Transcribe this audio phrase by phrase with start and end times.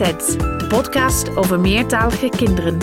[0.00, 2.78] De podcast over meertalige kinderen.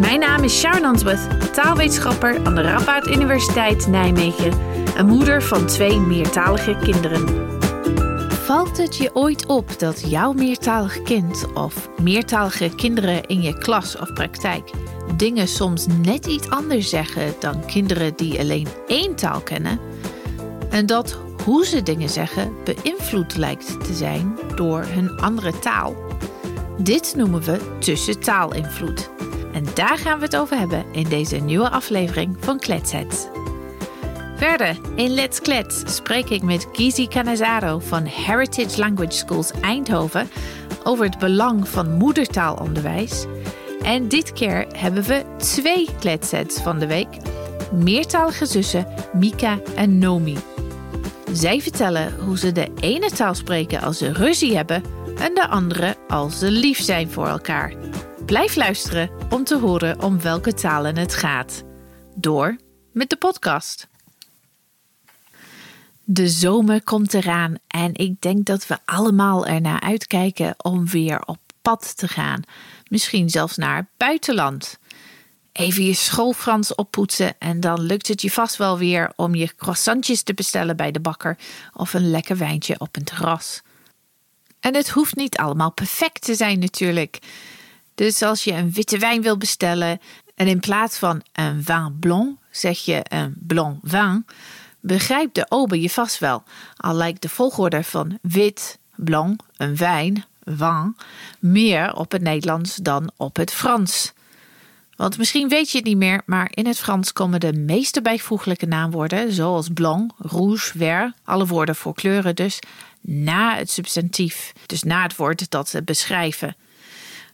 [0.00, 4.52] Mijn naam is Sharon Answorth, taalwetenschapper aan de Radboud Universiteit Nijmegen
[4.96, 7.28] en moeder van twee meertalige kinderen.
[8.28, 13.96] Valt het je ooit op dat jouw meertalig kind of meertalige kinderen in je klas
[13.98, 14.70] of praktijk
[15.16, 19.78] dingen soms net iets anders zeggen dan kinderen die alleen één taal kennen?
[20.70, 25.94] En dat hoe ze dingen zeggen beïnvloed lijkt te zijn door hun andere taal.
[26.78, 29.10] Dit noemen we tussentaalinvloed.
[29.52, 33.26] En daar gaan we het over hebben in deze nieuwe aflevering van Kletsets.
[34.36, 40.28] Verder, in Let's Klets spreek ik met Gizi Canazaro van Heritage Language Schools Eindhoven
[40.84, 43.26] over het belang van moedertaalonderwijs.
[43.82, 47.16] En dit keer hebben we twee kletsets van de week.
[47.72, 50.36] Meertalige zussen Mika en Nomi.
[51.32, 54.82] Zij vertellen hoe ze de ene taal spreken als ze ruzie hebben
[55.24, 57.74] en de andere als ze lief zijn voor elkaar.
[58.26, 61.62] Blijf luisteren om te horen om welke talen het gaat.
[62.14, 62.56] Door
[62.92, 63.88] met de podcast.
[66.04, 71.38] De zomer komt eraan en ik denk dat we allemaal ernaar uitkijken om weer op
[71.62, 72.42] pad te gaan.
[72.88, 74.78] Misschien zelfs naar het buitenland.
[75.52, 80.22] Even je schoolfrans oppoetsen en dan lukt het je vast wel weer om je croissantjes
[80.22, 81.38] te bestellen bij de bakker
[81.72, 83.62] of een lekker wijntje op een terras.
[84.64, 87.18] En het hoeft niet allemaal perfect te zijn natuurlijk.
[87.94, 90.00] Dus als je een witte wijn wil bestellen
[90.34, 94.26] en in plaats van een vin blanc zeg je een blanc vin,
[94.80, 96.42] begrijpt de ober je vast wel.
[96.76, 100.96] Al lijkt de volgorde van wit, blanc, een wijn, vin,
[101.38, 104.12] meer op het Nederlands dan op het Frans.
[104.96, 108.66] Want misschien weet je het niet meer, maar in het Frans komen de meeste bijvoeglijke
[108.66, 112.58] naamwoorden, zoals blanc, rouge, vert, alle woorden voor kleuren dus,
[113.06, 114.52] na het substantief.
[114.66, 116.56] Dus na het woord dat ze beschrijven.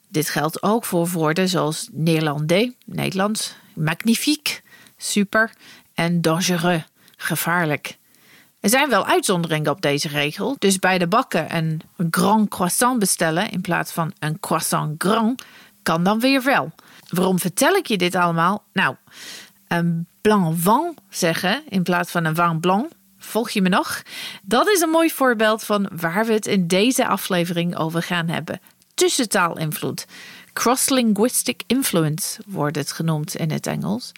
[0.08, 4.60] Dit geldt ook voor woorden zoals néerlandais, Nederlands, magnifique,
[4.96, 5.52] super
[5.94, 6.84] en dangereux,
[7.16, 7.98] gevaarlijk.
[8.60, 13.50] Er zijn wel uitzonderingen op deze regel, dus bij de bakken een grand croissant bestellen
[13.50, 15.42] in plaats van een croissant grand
[15.82, 16.72] kan dan weer wel.
[17.08, 18.64] Waarom vertel ik je dit allemaal?
[18.72, 18.96] Nou,
[19.68, 22.92] een blanc vin zeggen in plaats van een vin blanc.
[23.22, 24.02] Volg je me nog?
[24.42, 28.60] Dat is een mooi voorbeeld van waar we het in deze aflevering over gaan hebben.
[28.94, 30.06] Tussentaalinvloed.
[30.52, 34.12] Cross-linguistic influence wordt het genoemd in het Engels.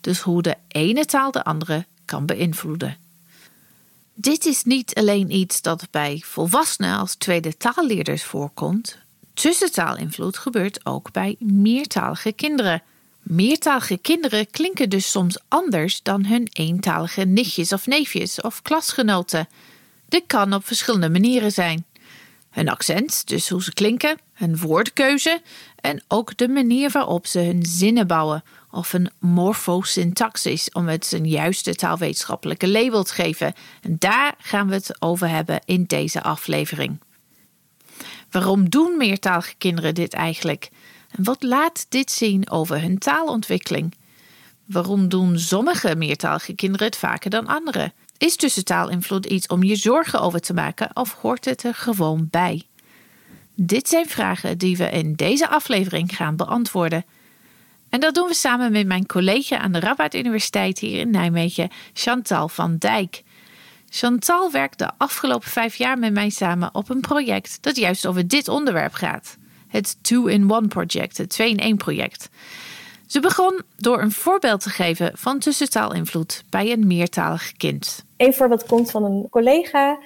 [0.00, 2.96] Dus hoe de ene taal de andere kan beïnvloeden.
[4.14, 8.98] Dit is niet alleen iets dat bij volwassenen als tweede taalleerders voorkomt.
[9.34, 12.82] Tussentaalinvloed gebeurt ook bij meertalige kinderen.
[13.30, 19.48] Meertalige kinderen klinken dus soms anders dan hun eentalige nichtjes of neefjes of klasgenoten.
[20.08, 21.86] Dit kan op verschillende manieren zijn.
[22.50, 25.42] Hun accent, dus hoe ze klinken, hun woordkeuze
[25.80, 31.28] en ook de manier waarop ze hun zinnen bouwen of een morfosyntaxis om het een
[31.28, 33.54] juiste taalwetenschappelijke label te geven.
[33.82, 37.00] En daar gaan we het over hebben in deze aflevering.
[38.30, 40.68] Waarom doen meertalige kinderen dit eigenlijk?
[41.10, 43.94] En wat laat dit zien over hun taalontwikkeling?
[44.64, 47.92] Waarom doen sommige meertalige kinderen het vaker dan anderen?
[48.18, 52.62] Is tussentaalinvloed iets om je zorgen over te maken of hoort het er gewoon bij?
[53.54, 57.04] Dit zijn vragen die we in deze aflevering gaan beantwoorden.
[57.88, 61.70] En dat doen we samen met mijn collega aan de Radboud Universiteit hier in Nijmegen,
[61.92, 63.22] Chantal van Dijk.
[63.88, 68.28] Chantal werkt de afgelopen vijf jaar met mij samen op een project dat juist over
[68.28, 69.36] dit onderwerp gaat.
[69.68, 72.28] Het Two-in-One Project, het 2-in-1 project.
[73.06, 78.04] Ze begon door een voorbeeld te geven van tussentaalinvloed bij een meertalig kind.
[78.16, 79.90] Een voorbeeld komt van een collega.
[79.90, 79.98] Uh,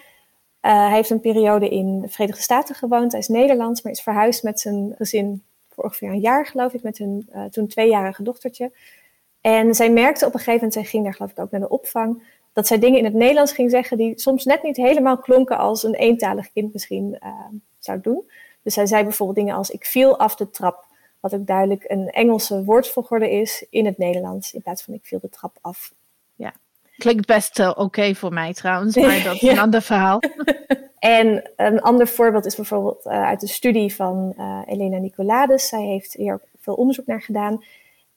[0.61, 3.13] hij heeft een periode in de Verenigde Staten gewoond.
[3.13, 6.83] Hij is Nederlands, maar is verhuisd met zijn gezin voor ongeveer een jaar, geloof ik,
[6.83, 8.73] met hun uh, toen tweejarige dochtertje.
[9.41, 11.69] En zij merkte op een gegeven moment, zij ging daar geloof ik ook naar de
[11.69, 12.23] opvang,
[12.53, 15.83] dat zij dingen in het Nederlands ging zeggen die soms net niet helemaal klonken als
[15.83, 17.29] een eentalig kind misschien uh,
[17.79, 18.25] zou doen.
[18.63, 20.87] Dus zij zei bijvoorbeeld dingen als ik viel af de trap,
[21.21, 25.21] wat ook duidelijk een Engelse woordvolgorde is in het Nederlands, in plaats van ik viel
[25.21, 25.93] de trap af.
[26.35, 26.53] Ja,
[26.97, 30.21] klinkt best uh, oké voor mij trouwens, maar dat is een ander verhaal.
[30.99, 34.35] en een ander voorbeeld is bijvoorbeeld uh, uit de studie van
[34.67, 35.69] Elena Nicolades.
[35.69, 37.63] Zij heeft hier ook veel onderzoek naar gedaan.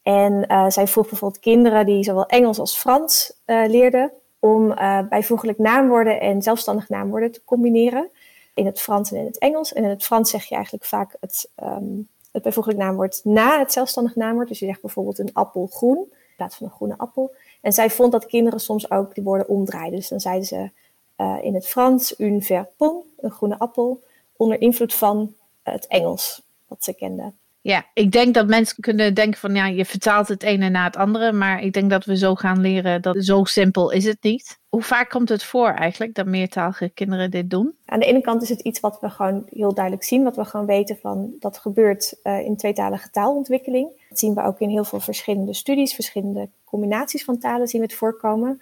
[0.05, 4.99] En uh, zij vroeg bijvoorbeeld kinderen die zowel Engels als Frans uh, leerden om uh,
[5.09, 8.09] bijvoeglijk naamwoorden en zelfstandig naamwoorden te combineren.
[8.55, 9.73] In het Frans en in het Engels.
[9.73, 13.71] En in het Frans zeg je eigenlijk vaak het, um, het bijvoeglijk naamwoord na het
[13.71, 14.47] zelfstandig naamwoord.
[14.47, 17.35] Dus je zegt bijvoorbeeld een appel groen in plaats van een groene appel.
[17.61, 19.99] En zij vond dat kinderen soms ook die woorden omdraaiden.
[19.99, 20.69] Dus dan zeiden ze
[21.17, 24.03] uh, in het Frans une vert pomme, een groene appel,
[24.35, 27.37] onder invloed van het Engels wat ze kenden.
[27.65, 30.95] Ja, ik denk dat mensen kunnen denken van ja, je vertaalt het ene na het
[30.95, 34.59] andere, maar ik denk dat we zo gaan leren dat zo simpel is het niet.
[34.69, 37.75] Hoe vaak komt het voor eigenlijk dat meertalige kinderen dit doen?
[37.85, 40.45] Aan de ene kant is het iets wat we gewoon heel duidelijk zien, wat we
[40.45, 44.05] gewoon weten van dat gebeurt uh, in tweetalige taalontwikkeling.
[44.09, 47.87] Dat zien we ook in heel veel verschillende studies, verschillende combinaties van talen zien we
[47.87, 48.61] het voorkomen.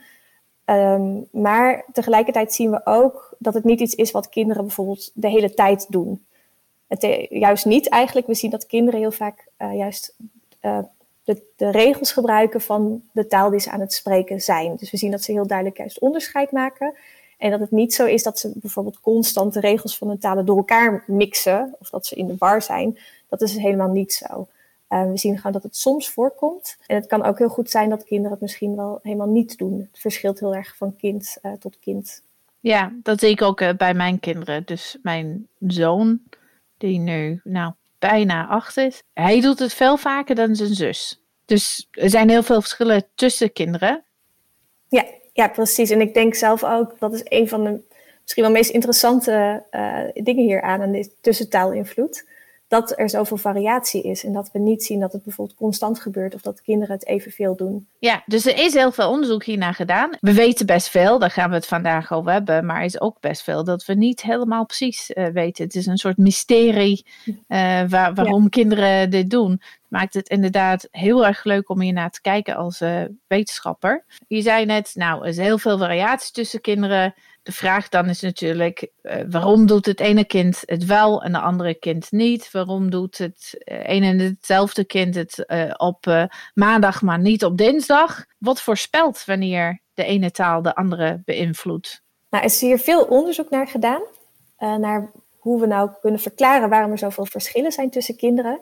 [0.65, 5.29] Um, maar tegelijkertijd zien we ook dat het niet iets is wat kinderen bijvoorbeeld de
[5.29, 6.25] hele tijd doen.
[6.87, 8.27] Eh, juist niet eigenlijk.
[8.27, 10.15] We zien dat kinderen heel vaak uh, juist
[10.61, 10.79] uh,
[11.23, 14.75] de, de, regels gebruiken van de taal die ze aan het spreken zijn.
[14.75, 16.93] Dus we zien dat ze heel duidelijk juist onderscheid maken.
[17.37, 20.45] En dat het niet zo is dat ze bijvoorbeeld constant de regels van hun talen
[20.45, 21.75] door elkaar mixen.
[21.79, 22.99] Of dat ze in de war zijn.
[23.29, 24.47] Dat is helemaal niet zo.
[24.87, 26.77] We zien gewoon dat het soms voorkomt.
[26.87, 29.79] En het kan ook heel goed zijn dat kinderen het misschien wel helemaal niet doen.
[29.91, 32.21] Het verschilt heel erg van kind tot kind.
[32.59, 34.63] Ja, dat zie ik ook bij mijn kinderen.
[34.65, 36.19] Dus mijn zoon,
[36.87, 41.23] die nu nou bijna acht is, hij doet het veel vaker dan zijn zus.
[41.45, 44.03] Dus er zijn heel veel verschillen tussen kinderen.
[44.89, 45.89] Ja, ja, precies.
[45.89, 47.81] En ik denk zelf ook, dat is een van de
[48.21, 49.63] misschien wel meest interessante
[50.13, 52.27] dingen hier aan, aan de tussentaalinvloed
[52.73, 54.23] dat er zoveel variatie is.
[54.23, 57.55] En dat we niet zien dat het bijvoorbeeld constant gebeurt of dat kinderen het evenveel
[57.55, 57.87] doen.
[57.99, 60.09] Ja, dus er is heel veel onderzoek hiernaar gedaan.
[60.19, 62.65] We weten best veel, daar gaan we het vandaag over hebben.
[62.65, 65.63] Maar er is ook best veel dat we niet helemaal precies uh, weten.
[65.63, 67.35] Het is een soort mysterie uh,
[67.87, 68.49] waar, waarom ja.
[68.49, 69.61] kinderen dit doen.
[69.87, 74.03] Maakt het inderdaad heel erg leuk om hier naar te kijken als uh, wetenschapper.
[74.27, 78.21] Je zei net, nou, er is heel veel variatie tussen kinderen de vraag dan is
[78.21, 82.51] natuurlijk, uh, waarom doet het ene kind het wel en de andere kind niet?
[82.51, 87.57] Waarom doet het uh, een en hetzelfde kind het uh, op maandag, maar niet op
[87.57, 88.25] dinsdag?
[88.37, 92.01] Wat voorspelt wanneer de ene taal de andere beïnvloedt?
[92.29, 94.01] Nou, is hier veel onderzoek naar gedaan,
[94.57, 98.59] naar hoe we nou kunnen verklaren waarom er zoveel verschillen zijn tussen kinderen.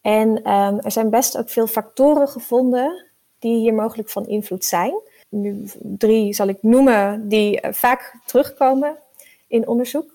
[0.00, 3.06] En um, er zijn best ook veel factoren gevonden
[3.38, 4.92] die hier mogelijk van invloed zijn
[5.34, 8.96] nu drie zal ik noemen die uh, vaak terugkomen
[9.46, 10.12] in onderzoek.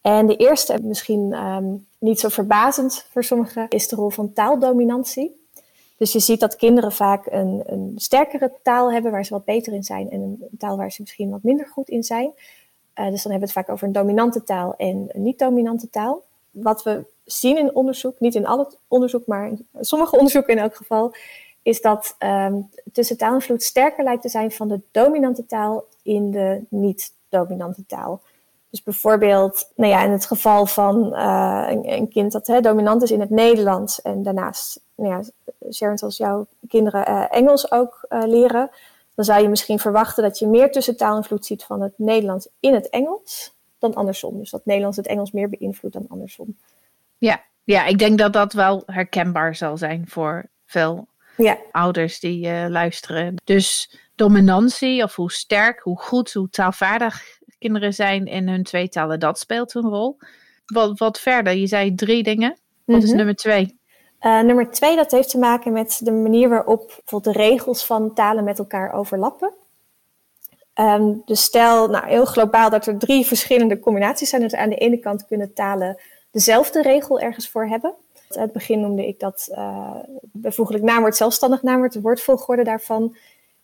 [0.00, 5.42] En de eerste, misschien um, niet zo verbazend voor sommigen, is de rol van taaldominantie.
[5.96, 9.72] Dus je ziet dat kinderen vaak een, een, sterkere taal hebben waar ze wat beter
[9.72, 12.32] in zijn en een taal waar ze misschien wat minder goed in zijn.
[12.34, 16.22] Uh, dus dan hebben we het vaak over een dominante taal en een niet-dominante taal.
[16.50, 20.62] Wat we zien in onderzoek, niet in al het onderzoek, maar in sommige onderzoeken in
[20.62, 21.14] elk geval,
[21.64, 27.86] is dat um, tussentaalinvloed sterker lijkt te zijn van de dominante taal in de niet-dominante
[27.86, 28.20] taal.
[28.70, 33.10] Dus bijvoorbeeld, nou ja, in het geval van uh, een, kind dat hè, dominant is
[33.10, 35.22] in het Nederlands en daarnaast, nou ja,
[35.72, 38.70] Sharon, zoals jouw kinderen uh, Engels ook uh, leren,
[39.14, 42.88] dan zou je misschien verwachten dat je meer tussentaalinvloed ziet van het Nederlands in het
[42.88, 44.38] Engels dan andersom.
[44.38, 46.56] Dus dat Nederlands het Engels meer beïnvloedt dan andersom.
[47.18, 51.06] Ja, ja, ik denk dat dat wel herkenbaar zal zijn voor veel
[51.36, 51.58] ja.
[51.70, 53.34] ouders die uh, luisteren.
[53.44, 57.22] Dus dominantie, of hoe sterk, hoe goed, hoe taalvaardig
[57.58, 60.16] kinderen zijn in hun twee talen, dat speelt een rol.
[60.66, 62.48] Wat, wat verder, je zei drie dingen.
[62.48, 63.04] Wat mm -hmm.
[63.04, 63.78] is nummer twee?
[64.20, 68.14] Uh, nummer twee, dat heeft te maken met de manier waarop bijvoorbeeld de regels van
[68.14, 69.52] talen met elkaar overlappen.
[70.74, 74.42] Um, dus stel, nou, heel globaal, dat er drie verschillende combinaties zijn.
[74.42, 76.00] Dus aan de ene kant kunnen talen
[76.30, 77.94] dezelfde regel ergens voor hebben.
[78.36, 79.90] Aan het begin noemde ik dat uh,
[80.22, 83.16] bijvoeglijk naamwoord, zelfstandig naamwoord, de woordvolgorde daarvan.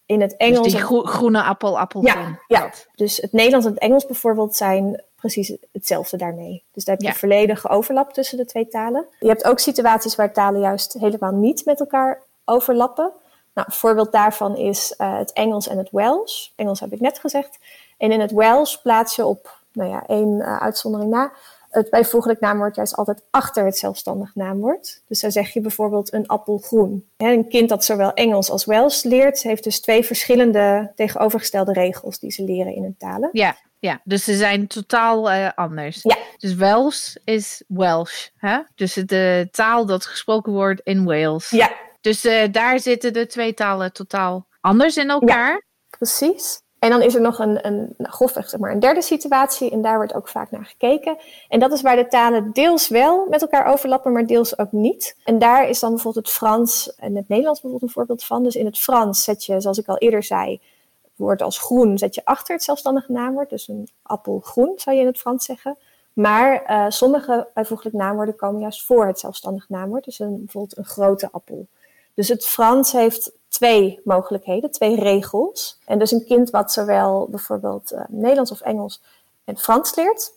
[0.07, 0.62] In het Engels.
[0.62, 2.05] Dus die gro groene appel, appel.
[2.05, 6.65] Ja, ja, dus het Nederlands en het Engels bijvoorbeeld zijn precies hetzelfde daarmee.
[6.73, 7.19] Dus daar heb je ja.
[7.19, 9.07] volledige overlap tussen de twee talen.
[9.19, 13.12] Je hebt ook situaties waar talen juist helemaal niet met elkaar overlappen.
[13.55, 16.49] Nou, een voorbeeld daarvan is uh, het Engels en het Welsh.
[16.57, 17.59] Engels heb ik net gezegd.
[17.99, 21.33] En in het Welsh plaats je op, nou ja, één uh, uitzondering na,
[21.71, 25.03] het bijvoeglijk naamwoord juist altijd achter het zelfstandig naamwoord.
[25.09, 27.09] Dus dan zeg je bijvoorbeeld een appel groen.
[27.17, 32.31] Een kind dat zowel Engels als Welsh leert, heeft dus twee verschillende tegenovergestelde regels die
[32.31, 33.29] ze leren in hun talen.
[33.33, 36.03] Ja, ja, dus ze zijn totaal uh, anders.
[36.03, 36.17] Ja.
[36.37, 38.59] Dus Welsh is Welsh, hè?
[38.75, 41.50] dus de taal dat gesproken wordt in Wales.
[41.50, 41.73] Ja.
[42.00, 45.53] Dus uh, daar zitten de twee talen totaal anders in elkaar.
[45.53, 45.62] Ja,
[45.99, 46.62] precies.
[46.81, 49.97] En dan is er nog een, een grofweg zeg maar, een derde situatie en daar
[49.97, 51.17] wordt ook vaak naar gekeken.
[51.49, 55.17] En dat is waar de talen deels wel met elkaar overlappen, maar deels ook niet.
[55.25, 58.43] En daar is dan bijvoorbeeld het Frans en het Nederlands bijvoorbeeld een voorbeeld van.
[58.43, 60.61] Dus in het Frans zet je, zoals ik al eerder zei,
[61.03, 63.51] het woord als groen zet je achter het zelfstandige naamwoord.
[63.51, 65.77] Dus een appel groen zou je in het Frans zeggen.
[66.13, 70.05] Maar uh, sommige bijvoeglijk naamwoorden komen juist voor het zelfstandig naamwoord.
[70.05, 71.67] Dus een, bijvoorbeeld een grote appel.
[72.15, 75.78] Dus het Frans heeft twee mogelijkheden, twee regels.
[75.85, 79.02] En dus een kind wat zowel bijvoorbeeld uh, Nederlands of Engels
[79.45, 80.33] en Frans leert,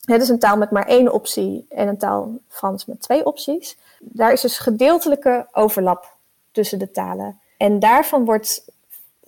[0.00, 3.78] Het is een taal met maar één optie en een taal Frans met twee opties.
[4.00, 6.16] Daar is dus gedeeltelijke overlap
[6.50, 7.40] tussen de talen.
[7.56, 8.64] En daarvan wordt,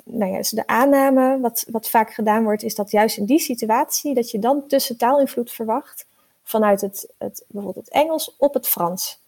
[0.04, 3.40] nou ja, dus de aanname, wat, wat vaak gedaan wordt, is dat juist in die
[3.40, 6.06] situatie, dat je dan tussen taalinvloed verwacht
[6.42, 9.22] vanuit het, het, bijvoorbeeld het Engels op het Frans.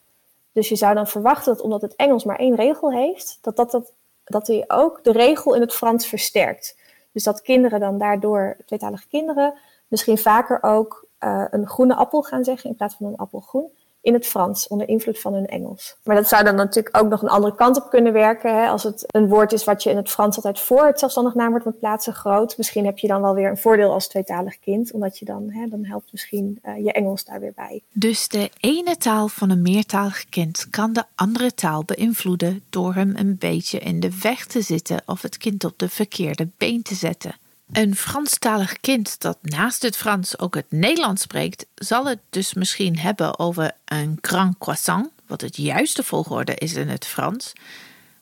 [0.56, 3.70] Dus je zou dan verwachten dat omdat het Engels maar één regel heeft, dat, dat,
[3.70, 3.92] dat,
[4.24, 6.78] dat hij ook de regel in het Frans versterkt.
[7.12, 9.54] Dus dat kinderen dan daardoor, tweetalige kinderen,
[9.88, 13.70] misschien vaker ook uh, een groene appel gaan zeggen in plaats van een appel groen
[14.06, 15.96] in het Frans onder invloed van hun Engels.
[16.02, 18.54] Maar dat zou dan natuurlijk ook nog een andere kant op kunnen werken.
[18.54, 18.68] Hè?
[18.68, 21.64] Als het een woord is wat je in het Frans altijd voor het zelfstandig naamwoord
[21.64, 22.56] moet plaatsen, groot.
[22.56, 25.66] Misschien heb je dan wel weer een voordeel als tweetalig kind, omdat je dan, hè,
[25.66, 27.82] dan helpt misschien uh, je Engels daar weer bij.
[27.92, 33.16] Dus de ene taal van een meertalig kind kan de andere taal beïnvloeden door hem
[33.16, 36.94] een beetje in de weg te zitten of het kind op de verkeerde been te
[36.94, 37.34] zetten.
[37.72, 42.98] Een Franstalig kind dat naast het Frans ook het Nederlands spreekt, zal het dus misschien
[42.98, 47.52] hebben over een grand croissant, wat het juiste volgorde is in het Frans,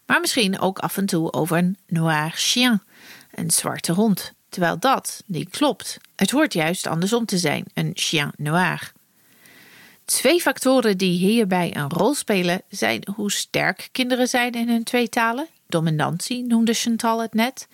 [0.07, 2.83] maar misschien ook af en toe over een noir chien,
[3.35, 5.99] een zwarte hond, terwijl dat niet klopt.
[6.17, 8.93] Het hoort juist andersom te zijn, een chien noir.
[10.05, 15.09] Twee factoren die hierbij een rol spelen zijn hoe sterk kinderen zijn in hun twee
[15.09, 15.49] talen.
[15.67, 17.69] Dominantie noemde Chantal het net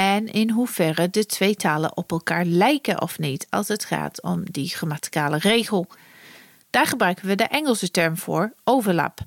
[0.00, 4.42] en in hoeverre de twee talen op elkaar lijken of niet als het gaat om
[4.50, 5.86] die grammaticale regel.
[6.70, 9.18] Daar gebruiken we de Engelse term voor, overlap.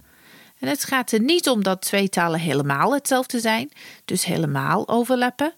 [0.60, 3.72] En het gaat er niet om dat twee talen helemaal hetzelfde zijn,
[4.06, 5.54] dus helemaal overlappen,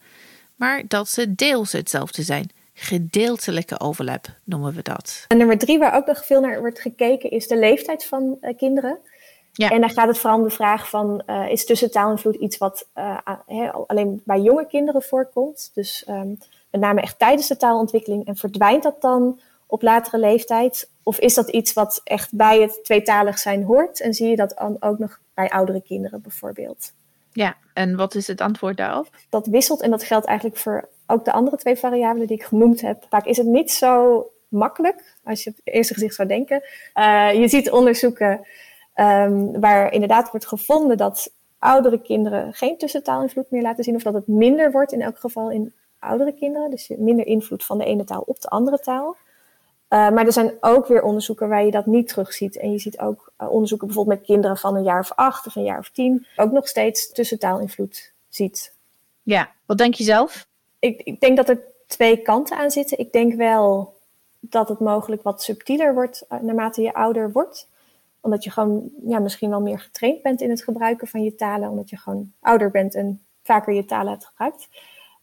[0.56, 2.50] maar dat ze deels hetzelfde zijn.
[2.74, 5.26] Gedeeltelijke overlap noemen we dat.
[5.28, 8.58] En nummer drie, waar ook nog veel naar wordt gekeken, is de leeftijd van uh,
[8.58, 8.98] kinderen.
[9.58, 9.70] Ja.
[9.70, 13.18] En dan gaat het vooral om de vraag van, uh, is tussentaalinvloed iets wat uh,
[13.88, 15.72] alleen bij jonge kinderen voorkomt?
[15.74, 16.38] Dus um,
[16.72, 18.26] met name echt tijdens de taalontwikkeling.
[18.26, 20.90] En verdwijnt dat dan op latere leeftijd?
[21.04, 24.00] Of is dat iets wat echt bij het tweetalig zijn hoort?
[24.00, 26.92] En zie je dat ook nog bij oudere kinderen bijvoorbeeld?
[27.32, 29.10] Ja, en wat is het antwoord daarop?
[29.30, 32.82] Dat wisselt en dat geldt eigenlijk voor ook de andere twee variabelen die ik genoemd
[32.82, 33.06] heb.
[33.10, 36.64] Vaak is het niet zo makkelijk, als je op het eerste gezicht zou denken.
[36.96, 38.46] Uh, je ziet onderzoeken
[38.96, 44.14] Um, waar inderdaad wordt gevonden dat oudere kinderen geen tussentaalinvloed meer laten zien, of dat
[44.14, 46.70] het minder wordt in elk geval in oudere kinderen.
[46.70, 49.16] Dus minder invloed van de ene taal op de andere taal.
[49.90, 52.58] Uh, maar er zijn ook weer onderzoeken waar je dat niet terugziet.
[52.58, 55.56] En je ziet ook uh, onderzoeken bijvoorbeeld met kinderen van een jaar of acht of
[55.56, 58.74] een jaar of tien, ook nog steeds tussentaalinvloed ziet.
[59.24, 60.48] Ja, wat denk je zelf?
[60.80, 63.00] Ik, ik denk dat er twee kanten aan zitten.
[63.00, 63.94] Ik denk wel
[64.40, 67.68] dat het mogelijk wat subtieler wordt uh, naarmate je ouder wordt
[68.26, 71.70] omdat je gewoon ja, misschien wel meer getraind bent in het gebruiken van je talen.
[71.70, 74.68] Omdat je gewoon ouder bent en vaker je talen hebt gebruikt.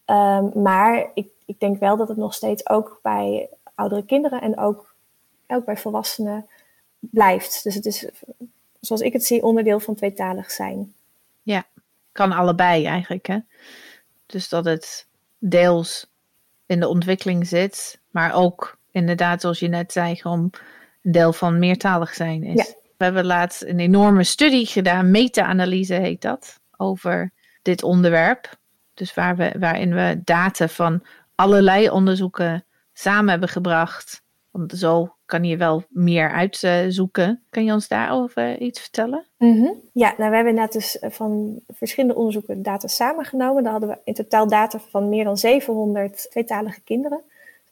[0.07, 4.59] Um, maar ik, ik denk wel dat het nog steeds ook bij oudere kinderen en
[4.59, 4.95] ook,
[5.47, 6.47] ook bij volwassenen
[6.99, 7.63] blijft.
[7.63, 8.09] Dus het is,
[8.81, 10.95] zoals ik het zie, onderdeel van tweetalig zijn.
[11.43, 11.67] Ja,
[12.13, 13.27] kan allebei eigenlijk.
[13.27, 13.39] Hè?
[14.27, 15.07] Dus dat het
[15.39, 16.11] deels
[16.67, 20.51] in de ontwikkeling zit, maar ook inderdaad, zoals je net zei, gewoon
[21.03, 22.67] een deel van meertalig zijn is.
[22.67, 22.81] Ja.
[23.03, 27.33] We hebben laatst een enorme studie gedaan, meta-analyse heet dat, over
[27.63, 28.57] dit onderwerp.
[28.95, 31.03] Dus waar we, waarin we data van
[31.35, 34.23] allerlei onderzoeken samen hebben gebracht.
[34.51, 37.43] Want zo kan je wel meer uitzoeken.
[37.51, 39.27] Kan je ons daarover iets vertellen?
[39.37, 39.81] -hmm.
[39.93, 43.63] Ja, nou, we hebben net dus van verschillende onderzoeken data samengenomen.
[43.63, 47.23] Daar hadden we in totaal data van meer dan 700 tweetalige kinderen.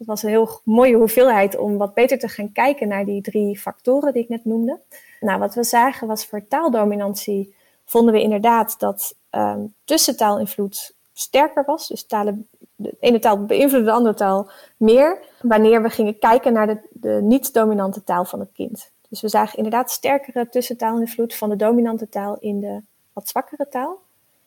[0.01, 3.59] Dat was een heel mooie hoeveelheid om wat beter te gaan kijken naar die drie
[3.59, 4.81] factoren die ik net noemde.
[5.21, 7.55] Nou, wat we zagen was voor taaldominantie
[7.85, 11.89] vonden we inderdaad dat um, tussentaalinvloed sterker was.
[11.89, 15.19] Dus talen, de ene taal beïnvloedde de andere taal meer.
[15.43, 18.91] Wanneer we gingen kijken naar de, de niet-dominante taal van het kind.
[19.09, 22.81] Dus we zagen inderdaad sterkere tussentaalinvloed van de dominante taal in de
[23.13, 23.99] wat zwakkere taal.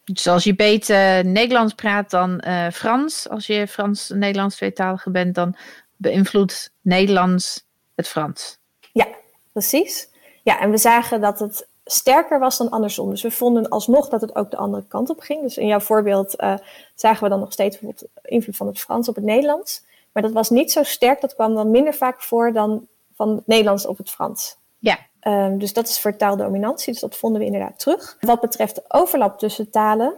[0.04, 5.56] Dus als je beter Nederlands praat dan uh, Frans, als je Frans-Nederlands tweetalige bent, dan
[5.96, 8.58] beïnvloedt Nederlands het Frans.
[8.92, 9.08] Ja,
[9.52, 10.10] precies.
[10.44, 13.10] Ja, en we zagen dat het sterker was dan andersom.
[13.10, 15.42] Dus we vonden alsnog dat het ook de andere kant op ging.
[15.42, 16.56] Dus in jouw voorbeeld uh,
[16.96, 19.84] zagen we dan nog steeds bijvoorbeeld invloed van het Frans op het Nederlands.
[20.12, 23.48] Maar dat was niet zo sterk, dat kwam dan minder vaak voor dan van het
[23.48, 24.58] Nederlands op het Frans.
[24.80, 24.98] Ja.
[25.28, 28.18] Um, dus dat is voor taaldominantie, dus dat vonden we inderdaad terug.
[28.20, 30.14] Wat betreft overlap tussen talen,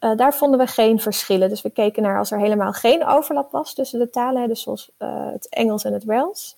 [0.00, 1.48] uh, daar vonden we geen verschillen.
[1.48, 4.90] Dus we keken naar als er helemaal geen overlap was tussen de talen, dus zoals
[4.98, 6.56] uh, het Engels en het Wales.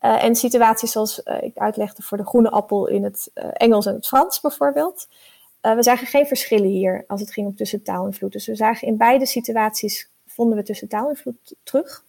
[0.00, 4.06] Uh, en situaties zoals ik uitlegde voor de groene appel in het Engels en het
[4.06, 5.08] Frans bijvoorbeeld.
[5.60, 8.32] we zagen geen verschillen hier als het ging om tussentaalinvloed.
[8.32, 12.04] Dus we zagen in beide situaties vonden we tussentaalinvloed terug.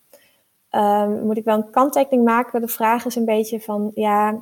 [0.69, 2.61] ehm, moet ik wel een kanttekening maken.
[2.61, 4.39] De vraag is een beetje van, ja, eh,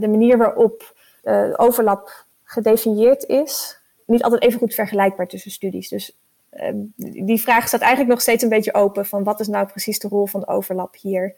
[0.00, 0.94] de manier waarop
[1.24, 5.88] uh, overlap gedefinieerd is, niet altijd even goed vergelijkbaar tussen studies.
[5.88, 6.16] Dus
[6.50, 6.76] ehm,
[7.24, 10.08] die vraag staat eigenlijk nog steeds een beetje open van wat is nou precies de
[10.08, 11.36] rol van overlap hier?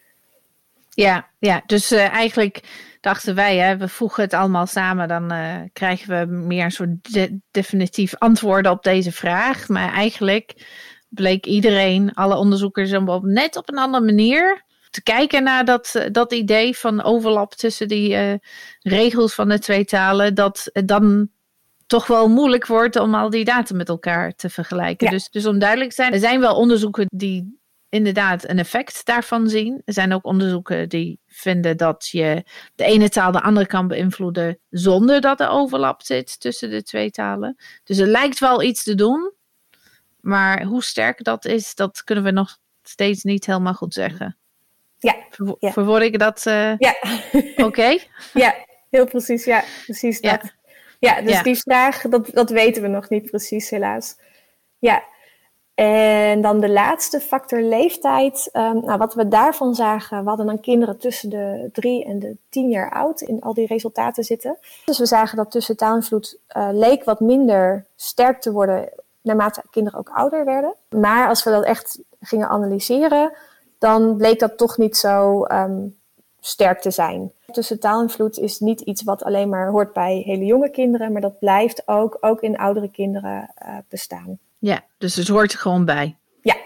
[0.91, 2.63] Ja, ja dus uh, eigenlijk
[3.01, 5.33] dachten wij, hè, we voegen het allemaal samen, dan
[5.73, 9.69] krijgen we meer een soort de definitief antwoorden op deze vraag.
[9.69, 10.67] Maar eigenlijk
[11.09, 12.91] bleek iedereen, alle onderzoekers,
[13.23, 18.11] net op een andere manier te kijken naar dat, dat idee van overlap tussen die
[18.11, 18.35] uh,
[18.81, 21.29] regels van de twee talen, dat het dan
[21.87, 25.07] toch wel moeilijk wordt om al die data met elkaar te vergelijken.
[25.07, 25.13] Ja.
[25.13, 29.49] Dus, dus om duidelijk te zijn, er zijn wel onderzoeken die inderdaad een effect daarvan
[29.49, 29.83] zien.
[29.85, 34.59] Er zijn ook onderzoeken die vinden dat je de ene taal de andere kan beïnvloeden
[34.71, 37.57] zonder dat er overlap zit tussen de twee talen.
[37.85, 39.33] Dus er lijkt wel iets te doen,
[40.21, 44.37] maar hoe sterk dat is, dat kunnen we nog steeds niet helemaal goed zeggen.
[44.99, 45.15] Ja.
[45.31, 45.73] Ver, ja.
[45.73, 46.45] Verwoord ik dat?
[46.47, 46.95] Uh, ja.
[47.57, 47.65] Oké.
[47.65, 48.03] Okay?
[48.35, 48.55] Ja,
[48.91, 49.45] heel precies.
[49.45, 50.41] Ja, precies dat.
[50.43, 51.43] Ja, ja dus ja.
[51.43, 54.17] die vraag, dat, dat weten we nog niet precies, helaas.
[54.79, 55.03] Ja.
[55.75, 58.51] En dan de laatste factor leeftijd.
[58.53, 62.37] Um, nou, wat we daarvan zagen, we hadden dan kinderen tussen de drie en de
[62.49, 64.59] tien jaar oud in al die resultaten zitten.
[64.85, 68.89] Dus we zagen dat tussen taalinvloed uh, leek wat minder sterk te worden
[69.23, 70.75] naarmate kinderen ook ouder werden.
[70.89, 73.33] Maar als we dat echt gingen analyseren,
[73.79, 75.97] dan bleek dat toch niet zo um,
[76.41, 77.33] sterk te zijn.
[77.53, 81.39] Tussen taalinvloed is niet iets wat alleen maar hoort bij hele jonge kinderen, maar dat
[81.39, 84.39] blijft ook, ook in oudere kinderen uh, bestaan.
[84.59, 86.17] Ja, dus het hoort er gewoon bij.
[86.43, 86.57] Ja.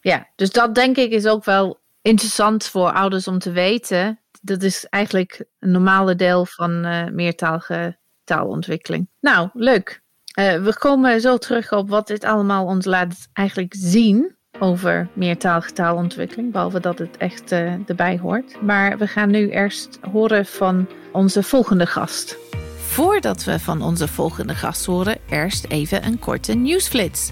[0.00, 4.20] Ja, dus dat denk ik is ook wel interessant voor ouders om te weten.
[4.42, 9.08] Dat is eigenlijk een normale deel van uh, meertalige taalontwikkeling.
[9.20, 10.02] Nou, leuk.
[10.38, 15.72] Uh, we komen zo terug op wat dit allemaal ons laat eigenlijk zien over meertalige
[15.72, 18.62] taalontwikkeling, behalve dat het echt uh, erbij hoort.
[18.62, 22.36] Maar we gaan nu eerst horen van onze volgende gast.
[22.76, 27.30] Voordat we van onze volgende gast horen, eerst even een korte nieuwsflits.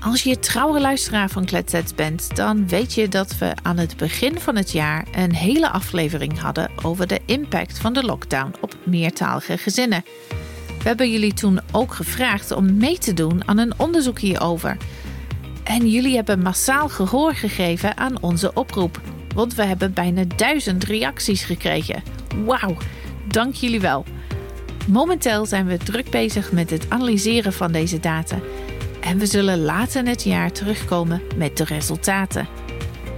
[0.00, 4.40] Als je trouwe luisteraar van Kletsets bent, dan weet je dat we aan het begin
[4.40, 9.58] van het jaar een hele aflevering hadden over de impact van de lockdown op meertalige
[9.58, 10.04] gezinnen.
[10.78, 14.76] We hebben jullie toen ook gevraagd om mee te doen aan een onderzoek hierover.
[15.64, 19.00] En jullie hebben massaal gehoor gegeven aan onze oproep,
[19.34, 22.02] want we hebben bijna duizend reacties gekregen.
[22.44, 22.76] Wauw,
[23.28, 24.04] dank jullie wel.
[24.88, 28.38] Momenteel zijn we druk bezig met het analyseren van deze data
[29.02, 32.48] en we zullen later in het jaar terugkomen met de resultaten.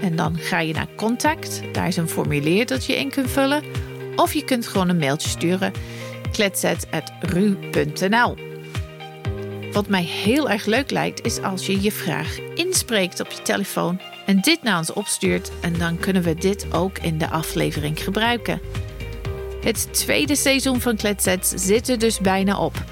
[0.00, 1.62] en dan ga je naar contact.
[1.72, 3.62] Daar is een formulier dat je in kunt vullen.
[4.16, 5.72] Of je kunt gewoon een mailtje sturen
[6.32, 8.45] kletset.ru.nl.
[9.76, 14.00] Wat mij heel erg leuk lijkt is als je je vraag inspreekt op je telefoon
[14.26, 18.60] en dit naar ons opstuurt en dan kunnen we dit ook in de aflevering gebruiken.
[19.60, 22.84] Het tweede seizoen van Kletset zit er dus bijna op.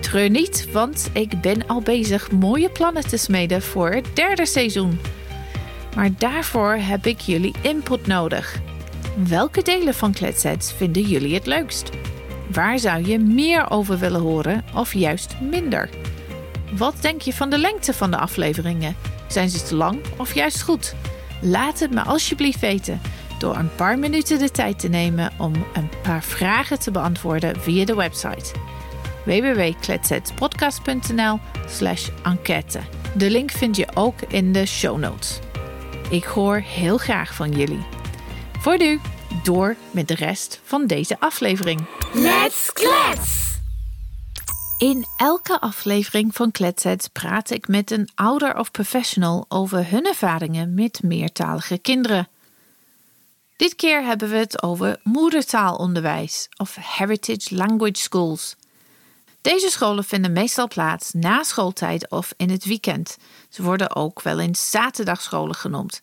[0.00, 5.00] Treur niet, want ik ben al bezig mooie plannen te smeden voor het derde seizoen.
[5.96, 8.60] Maar daarvoor heb ik jullie input nodig.
[9.28, 11.90] Welke delen van Kletsets vinden jullie het leukst?
[12.52, 15.88] Waar zou je meer over willen horen of juist minder?
[16.72, 18.96] Wat denk je van de lengte van de afleveringen?
[19.26, 20.94] Zijn ze te lang of juist goed?
[21.40, 23.00] Laat het me alsjeblieft weten
[23.38, 27.84] door een paar minuten de tijd te nemen om een paar vragen te beantwoorden via
[27.84, 28.52] de website
[29.24, 32.80] www.kletsetspodcast.nl slash enquête.
[33.14, 35.38] De link vind je ook in de show notes.
[36.10, 37.86] Ik hoor heel graag van jullie.
[38.58, 39.00] Voor nu,
[39.42, 41.86] door met de rest van deze aflevering.
[42.12, 43.44] Let's klets!
[44.78, 50.74] In elke aflevering van Kletsets praat ik met een ouder of professional over hun ervaringen
[50.74, 52.28] met meertalige kinderen.
[53.56, 58.56] Dit keer hebben we het over moedertaalonderwijs of heritage language schools.
[59.40, 63.16] Deze scholen vinden meestal plaats na schooltijd of in het weekend.
[63.48, 66.00] Ze worden ook wel eens zaterdagscholen genoemd.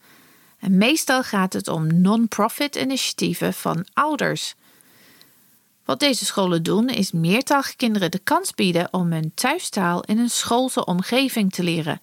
[0.63, 4.55] En meestal gaat het om non-profit initiatieven van ouders.
[5.85, 10.29] Wat deze scholen doen is meertalige kinderen de kans bieden om hun thuistaal in een
[10.29, 12.01] schoolse omgeving te leren.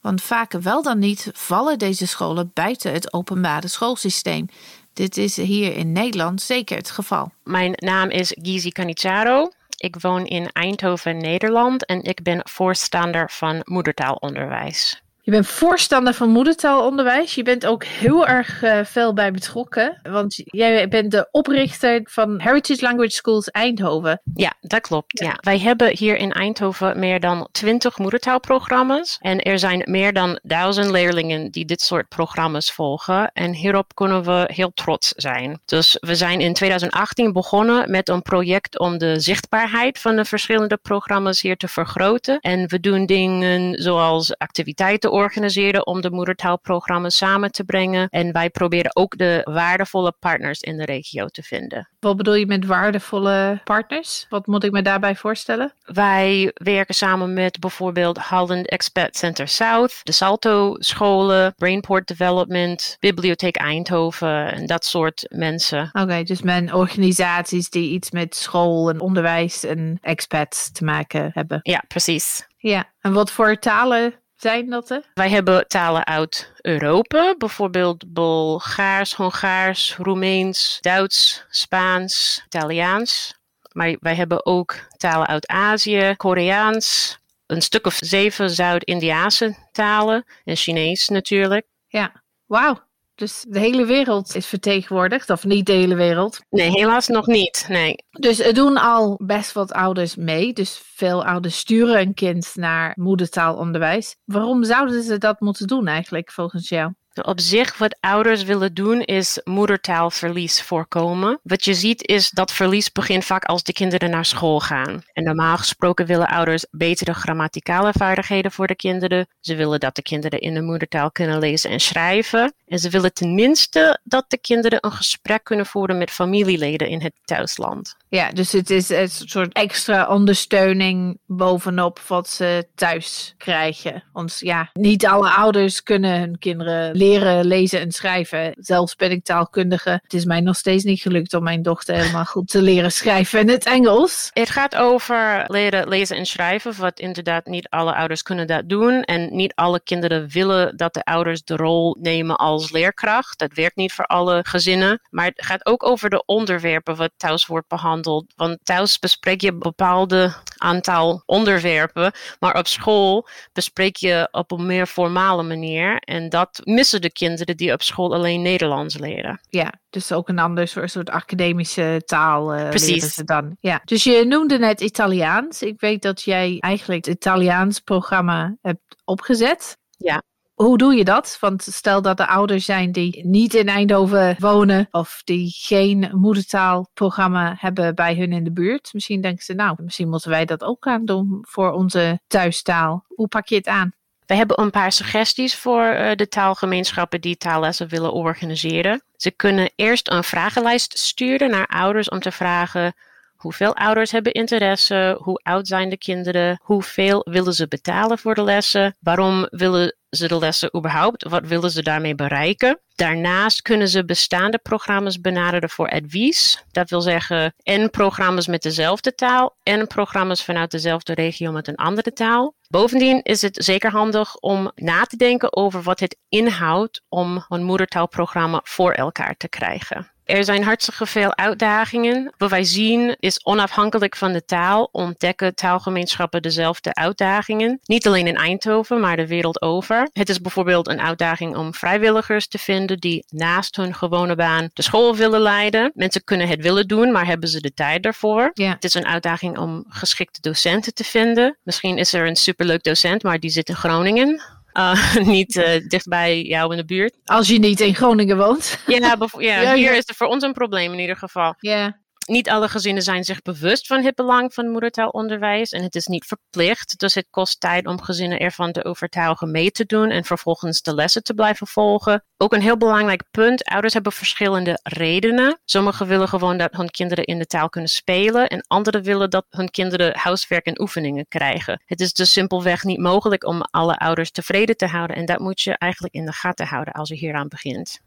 [0.00, 4.48] Want vaker wel dan niet vallen deze scholen buiten het openbare schoolsysteem,
[4.92, 7.32] Dit is hier in Nederland zeker het geval.
[7.44, 9.50] Mijn naam is Gizi Canizaro.
[9.76, 15.02] Ik woon in Eindhoven, Nederland en ik ben voorstander van moedertaalonderwijs.
[15.24, 17.34] Je bent voorstander van moedertaalonderwijs.
[17.34, 20.00] Je bent ook heel erg uh, veel bij betrokken.
[20.02, 24.20] Want jij bent de oprichter van Heritage Language Schools Eindhoven.
[24.34, 25.18] Ja, dat klopt.
[25.20, 25.36] Ja.
[25.40, 29.18] Wij hebben hier in Eindhoven meer dan twintig moedertaalprogramma's.
[29.20, 33.30] En er zijn meer dan duizend leerlingen die dit soort programma's volgen.
[33.32, 35.60] En hierop kunnen we heel trots zijn.
[35.64, 40.76] Dus we zijn in 2018 begonnen met een project om de zichtbaarheid van de verschillende
[40.76, 42.40] programma's hier te vergroten.
[42.40, 48.08] En we doen dingen zoals activiteiten organiseren om de moedertaalprogramma's samen te brengen.
[48.08, 51.88] En wij proberen ook de waardevolle partners in de regio te vinden.
[52.00, 54.26] Wat bedoel je met waardevolle partners?
[54.28, 55.74] Wat moet ik me daarbij voorstellen?
[55.84, 63.56] Wij werken samen met bijvoorbeeld Holland Expat Center South, de Salto scholen, Brainport Development, Bibliotheek
[63.56, 65.90] Eindhoven en dat soort mensen.
[65.92, 71.60] Oké, dus met organisaties die iets met school en onderwijs en expats te maken hebben.
[71.62, 72.46] Ja, precies.
[72.56, 75.10] Ja, en wat voor talen zijn dat er?
[75.14, 83.40] Wij hebben talen uit Europa, bijvoorbeeld Bulgaars, Hongaars, Roemeens, Duits, Spaans, Italiaans.
[83.72, 90.56] Maar wij hebben ook talen uit Azië, Koreaans, een stuk of zeven Zuid-Indiaanse talen en
[90.56, 91.66] Chinees natuurlijk.
[91.86, 92.90] Ja, wauw.
[93.14, 96.40] Dus de hele wereld is vertegenwoordigd, of niet de hele wereld?
[96.50, 97.64] Nee, helaas nog niet.
[97.68, 97.96] Nee.
[98.10, 100.52] Dus er doen al best wat ouders mee.
[100.52, 104.16] Dus veel ouders sturen een kind naar moedertaalonderwijs.
[104.24, 106.92] Waarom zouden ze dat moeten doen eigenlijk, volgens jou?
[107.14, 111.40] Op zich, wat ouders willen doen, is moedertaalverlies voorkomen.
[111.42, 115.02] Wat je ziet is dat verlies begint vaak als de kinderen naar school gaan.
[115.12, 119.26] En normaal gesproken willen ouders betere grammaticale vaardigheden voor de kinderen.
[119.40, 122.54] Ze willen dat de kinderen in de moedertaal kunnen lezen en schrijven.
[122.66, 127.14] En ze willen tenminste dat de kinderen een gesprek kunnen voeren met familieleden in het
[127.24, 127.96] thuisland.
[128.14, 134.04] Ja, dus het is een soort extra ondersteuning bovenop wat ze thuis krijgen.
[134.12, 138.54] Want ja, niet alle ouders kunnen hun kinderen leren lezen en schrijven.
[138.58, 139.90] Zelfs ben ik taalkundige.
[140.02, 143.40] Het is mij nog steeds niet gelukt om mijn dochter helemaal goed te leren schrijven
[143.40, 144.30] in het Engels.
[144.32, 149.02] Het gaat over leren lezen en schrijven, wat inderdaad niet alle ouders kunnen dat doen.
[149.02, 153.38] En niet alle kinderen willen dat de ouders de rol nemen als leerkracht.
[153.38, 155.00] Dat werkt niet voor alle gezinnen.
[155.10, 158.00] Maar het gaat ook over de onderwerpen wat thuis wordt behandeld
[158.36, 164.66] want thuis bespreek je een bepaalde aantal onderwerpen, maar op school bespreek je op een
[164.66, 165.96] meer formale manier.
[165.96, 169.40] En dat missen de kinderen die op school alleen Nederlands leren.
[169.48, 172.88] Ja, dus ook een ander soort, soort academische taal uh, Precies.
[172.88, 173.56] leren ze dan.
[173.60, 173.80] Ja.
[173.84, 175.62] Dus je noemde net Italiaans.
[175.62, 179.78] Ik weet dat jij eigenlijk het Italiaans programma hebt opgezet.
[179.96, 180.22] Ja.
[180.54, 181.36] Hoe doe je dat?
[181.40, 187.56] Want stel dat er ouders zijn die niet in Eindhoven wonen of die geen moedertaalprogramma
[187.58, 188.90] hebben bij hun in de buurt.
[188.92, 193.04] Misschien denken ze, nou, misschien moeten wij dat ook gaan doen voor onze thuistaal.
[193.08, 193.92] Hoe pak je het aan?
[194.26, 199.02] We hebben een paar suggesties voor eh, de taalgemeenschappen die taallessen willen organiseren.
[199.16, 202.94] Ze kunnen eerst een vragenlijst sturen naar ouders om te vragen
[203.42, 205.18] Hoeveel ouders hebben interesse?
[205.22, 206.60] Hoe oud zijn de kinderen?
[206.62, 208.96] Hoeveel willen ze betalen voor de lessen?
[209.00, 211.28] Waarom willen ze de lessen überhaupt?
[211.28, 212.80] Wat willen ze daarmee bereiken?
[212.94, 216.64] Daarnaast kunnen ze bestaande programma's benaderen voor advies.
[216.70, 221.76] Dat wil zeggen, en programma's met dezelfde taal en programma's vanuit dezelfde regio met een
[221.76, 222.54] andere taal.
[222.68, 227.62] Bovendien is het zeker handig om na te denken over wat het inhoudt om een
[227.62, 230.11] moedertaalprogramma voor elkaar te krijgen.
[230.24, 232.32] Er zijn hartstikke veel uitdagingen.
[232.38, 237.80] Wat wij zien is onafhankelijk van de taal ontdekken taalgemeenschappen dezelfde uitdagingen.
[237.84, 240.08] Niet alleen in Eindhoven, maar de wereld over.
[240.12, 244.82] Het is bijvoorbeeld een uitdaging om vrijwilligers te vinden die naast hun gewone baan de
[244.82, 245.90] school willen leiden.
[245.94, 248.50] Mensen kunnen het willen doen, maar hebben ze de tijd daarvoor?
[248.54, 248.70] Ja.
[248.70, 251.56] Het is een uitdaging om geschikte docenten te vinden.
[251.62, 254.42] Misschien is er een superleuk docent, maar die zit in Groningen.
[254.72, 257.16] Uh, niet uh, dicht bij jou in de buurt.
[257.24, 258.78] Als je niet in Groningen woont.
[258.86, 261.54] Ja, ja, hier is er voor ons een probleem in ieder geval.
[261.58, 266.06] Ja niet alle gezinnen zijn zich bewust van het belang van moedertaalonderwijs en het is
[266.06, 266.98] niet verplicht.
[266.98, 270.94] Dus het kost tijd om gezinnen ervan te overtuigen mee te doen en vervolgens de
[270.94, 272.24] lessen te blijven volgen.
[272.36, 275.60] Ook een heel belangrijk punt: ouders hebben verschillende redenen.
[275.64, 279.46] Sommigen willen gewoon dat hun kinderen in de taal kunnen spelen en anderen willen dat
[279.50, 281.82] hun kinderen huiswerk en oefeningen krijgen.
[281.86, 285.60] Het is dus simpelweg niet mogelijk om alle ouders tevreden te houden en dat moet
[285.60, 288.00] je eigenlijk in de gaten houden als je hieraan begint.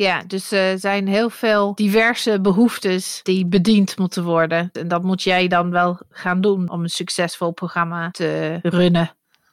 [0.00, 4.70] Ja, dus er zijn heel veel diverse behoeftes die bediend moeten worden.
[4.72, 9.10] En dat moet jij dan wel gaan doen om een succesvol programma te runnen.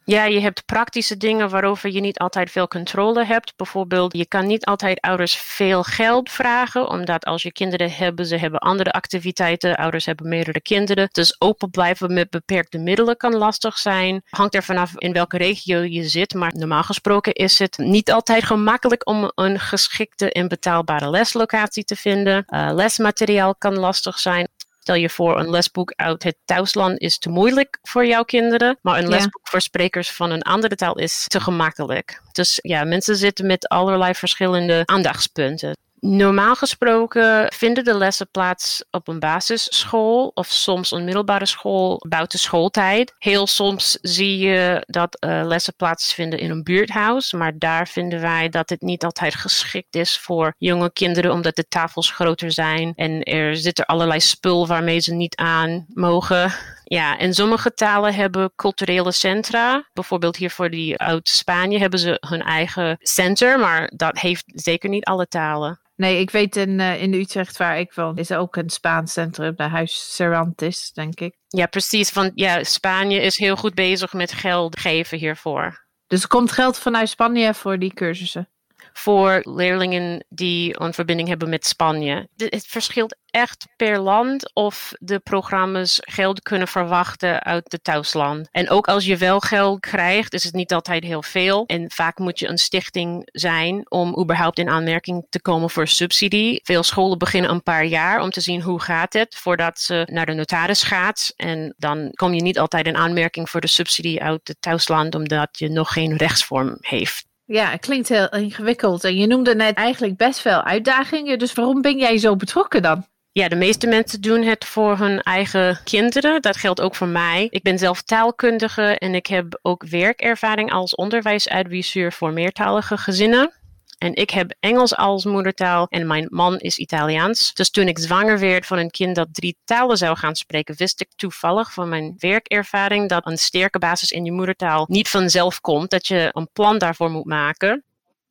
[0.10, 3.54] Ja, je hebt praktische dingen waarover je niet altijd veel controle hebt.
[3.56, 8.36] Bijvoorbeeld, je kan niet altijd ouders veel geld vragen, omdat als je kinderen hebben, ze
[8.36, 9.76] hebben andere activiteiten.
[9.76, 11.10] Ouders hebben meerdere kinderen.
[11.12, 14.22] Dus open blijven met beperkte middelen kan lastig zijn.
[14.30, 18.44] Hangt er vanaf in welke regio je zit, maar normaal gesproken is het niet altijd
[18.44, 22.46] gemakkelijk om een geschikte en betaalbare leslocatie te vinden.
[22.48, 24.48] Uh, lesmateriaal kan lastig zijn.
[24.88, 28.98] Stel je voor, een lesboek uit het thuisland is te moeilijk voor jouw kinderen, maar
[28.98, 32.22] een lesboek voor sprekers van een andere taal is te gemakkelijk.
[32.32, 35.76] Dus ja, mensen zitten met allerlei verschillende aandachtspunten.
[36.00, 42.40] Normaal gesproken vinden de lessen plaats op een basisschool of soms een middelbare school buiten
[42.40, 43.14] schooltijd.
[43.18, 48.50] Heel soms zie je dat uh, lessen plaatsvinden in een buurthuis, maar daar vinden wij
[48.50, 53.24] dat het niet altijd geschikt is voor jonge kinderen omdat de tafels groter zijn en
[53.24, 56.52] er zit er allerlei spul waarmee ze niet aan mogen.
[56.90, 59.90] Ja, en sommige talen hebben culturele centra.
[59.94, 64.90] Bijvoorbeeld hier voor die uit Spanje hebben ze hun eigen center, maar dat heeft zeker
[64.90, 65.80] niet alle talen.
[65.96, 69.56] Nee, ik weet in, uh, in Utrecht waar ik woon, is ook een Spaans centrum,
[69.56, 71.36] de Huis Cervantes, denk ik.
[71.48, 72.14] Ja, precies.
[72.14, 75.86] Want ja, Spanje is heel goed bezig met geld geven hiervoor.
[76.08, 78.50] Dus er komt geld vanuit Spanje voor die cursussen?
[78.98, 82.28] Voor leerlingen die een verbinding hebben met Spanje.
[82.36, 88.48] Het verschilt echt per land of de programma's geld kunnen verwachten uit het thuisland.
[88.52, 91.66] En ook als je wel geld krijgt, is het niet altijd heel veel.
[91.66, 96.60] En vaak moet je een stichting zijn om überhaupt in aanmerking te komen voor subsidie.
[96.64, 100.26] Veel scholen beginnen een paar jaar om te zien hoe gaat het voordat ze naar
[100.26, 101.34] de notaris gaat.
[101.36, 105.50] En dan kom je niet altijd in aanmerking voor de subsidie uit het thuisland omdat
[105.52, 107.26] je nog geen rechtsvorm heeft.
[107.50, 109.04] Ja, het klinkt heel ingewikkeld.
[109.04, 111.40] En je noemde net eigenlijk best veel uitdagingen.
[111.40, 113.06] Dus waarom ben jij zo betrokken dan?
[113.32, 116.42] Ja, de meeste mensen doen het voor hun eigen kinderen.
[116.42, 117.48] Dat geldt ook voor mij.
[117.50, 123.52] Ik ben zelf taalkundige en ik heb ook werkervaring als onderwijsadviseur voor meertalige gezinnen.
[123.98, 127.54] En ik heb Engels als moedertaal en mijn man is Italiaans.
[127.54, 131.02] Dus toen ik zwanger werd van een kind dat drie talen zou gaan spreken, wist
[131.02, 135.90] ik toevallig van mijn werkervaring dat een sterke basis in je moedertaal niet vanzelf komt.
[135.90, 137.84] Dat je een plan daarvoor moet maken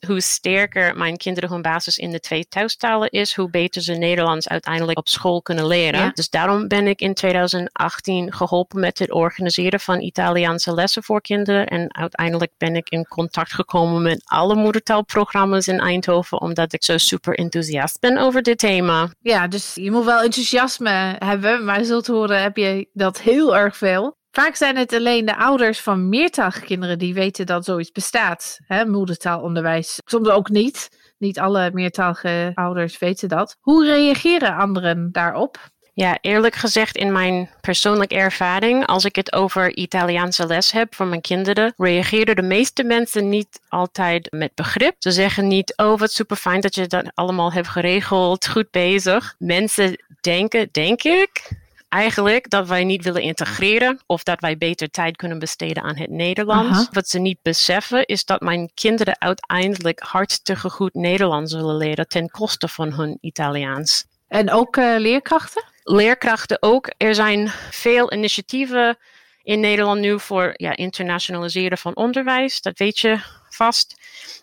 [0.07, 4.49] hoe sterker mijn kinderen hun basis in de twee thuistalen is, hoe beter ze Nederlands
[4.49, 6.11] uiteindelijk op school kunnen leren.
[6.15, 11.67] Dus daarom ben ik in 2018 geholpen met het organiseren van Italiaanse lessen voor kinderen.
[11.67, 16.99] En uiteindelijk ben ik in contact gekomen met alle moedertaalprogramma's in Eindhoven, omdat ik zo
[16.99, 19.09] super enthousiast ben over dit thema.
[19.21, 23.77] Ja, dus je moet wel enthousiasme hebben, maar zult horen heb je dat heel erg
[23.77, 24.17] veel.
[24.37, 28.59] Vaak zijn het alleen de ouders van meertalige kinderen die weten dat zoiets bestaat.
[28.67, 30.01] Hè, moedertaalonderwijs.
[30.05, 30.89] Soms ook niet.
[31.19, 33.57] Niet alle meertalige ouders weten dat.
[33.61, 35.71] Hoe reageren anderen daarop?
[35.95, 41.07] Ja, eerlijk gezegd, in mijn persoonlijke ervaring, als ik het over Italiaanse les heb voor
[41.07, 44.95] mijn kinderen, reageren de meeste mensen niet altijd met begrip.
[44.99, 49.35] Ze zeggen niet, oh wat super fijn dat je dat allemaal hebt geregeld, goed bezig.
[49.39, 55.17] Mensen denken, denk ik, eigenlijk dat wij niet willen integreren of dat wij beter tijd
[55.17, 56.89] kunnen besteden aan het Nederlands.
[56.91, 62.31] Wat ze niet beseffen is dat mijn kinderen uiteindelijk hartstikke goed Nederlands zullen leren ten
[62.31, 64.07] koste van hun Italiaans.
[64.29, 65.65] En ook uh, leerkrachten?
[65.83, 66.91] Leerkrachten ook.
[66.97, 68.99] Er zijn veel initiatieven
[69.43, 72.61] in Nederland nu voor ja, internationaliseren van onderwijs.
[72.61, 73.95] Dat weet je vast.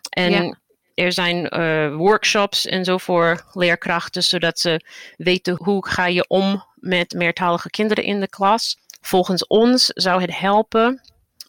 [0.09, 0.59] En
[0.95, 4.85] er zijn uh, workshops en zo voor leerkrachten, zodat ze
[5.17, 8.77] weten hoe ga je om met meertalige kinderen in de klas.
[9.01, 11.01] Volgens ons zou het helpen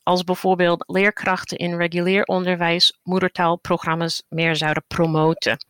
[0.03, 5.67] als bijvoorbeeld leerkrachten in regulier onderwijs moedertaalprogramma's meer zouden promoten.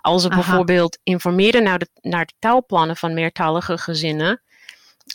[0.00, 4.42] Als ze bijvoorbeeld informeren naar de, naar de taalplannen van meertalige gezinnen.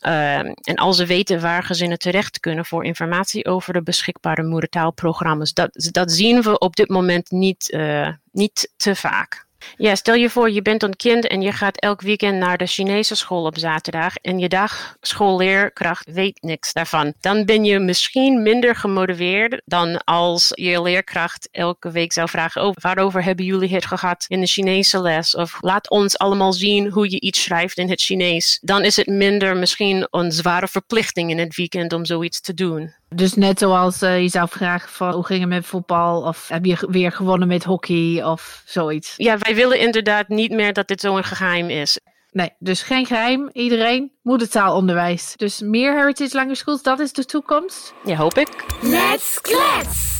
[0.05, 5.53] Uh, en als ze weten waar gezinnen terecht kunnen voor informatie over de beschikbare moedertaalprogramma's.
[5.53, 9.44] Dat, dat zien we op dit moment niet, uh, niet te vaak.
[9.77, 12.65] Ja, stel je voor, je bent een kind en je gaat elk weekend naar de
[12.65, 17.13] Chinese school op zaterdag en je dagschoolleerkracht weet niks daarvan.
[17.19, 22.73] Dan ben je misschien minder gemotiveerd dan als je leerkracht elke week zou vragen, oh,
[22.81, 25.35] waarover hebben jullie het gehad in de Chinese les?
[25.35, 28.59] Of laat ons allemaal zien hoe je iets schrijft in het Chinees.
[28.61, 32.93] Dan is het minder misschien een zware verplichting in het weekend om zoiets te doen.
[33.09, 36.65] Dus net zoals uh, je zou vragen van hoe ging het met voetbal of heb
[36.65, 39.13] je weer gewonnen met hockey of zoiets.
[39.17, 41.99] Ja, wij willen inderdaad niet meer dat dit zo'n geheim is.
[42.31, 43.49] Nee, dus geen geheim.
[43.53, 45.33] Iedereen moedertaalonderwijs.
[45.35, 47.93] Dus meer Heritage Language Schools, dat is de toekomst.
[48.03, 48.65] Ja, hoop ik.
[48.81, 50.13] Let's klets!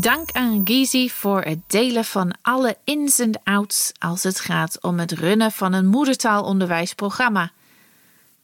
[0.00, 4.98] Dank aan Gizi voor het delen van alle ins en outs als het gaat om
[4.98, 7.52] het runnen van een moedertaalonderwijsprogramma.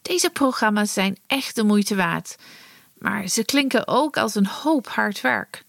[0.01, 2.35] Deze programma's zijn echt de moeite waard.
[3.01, 5.63] Maar ze klinken ook als een hoop hard werk.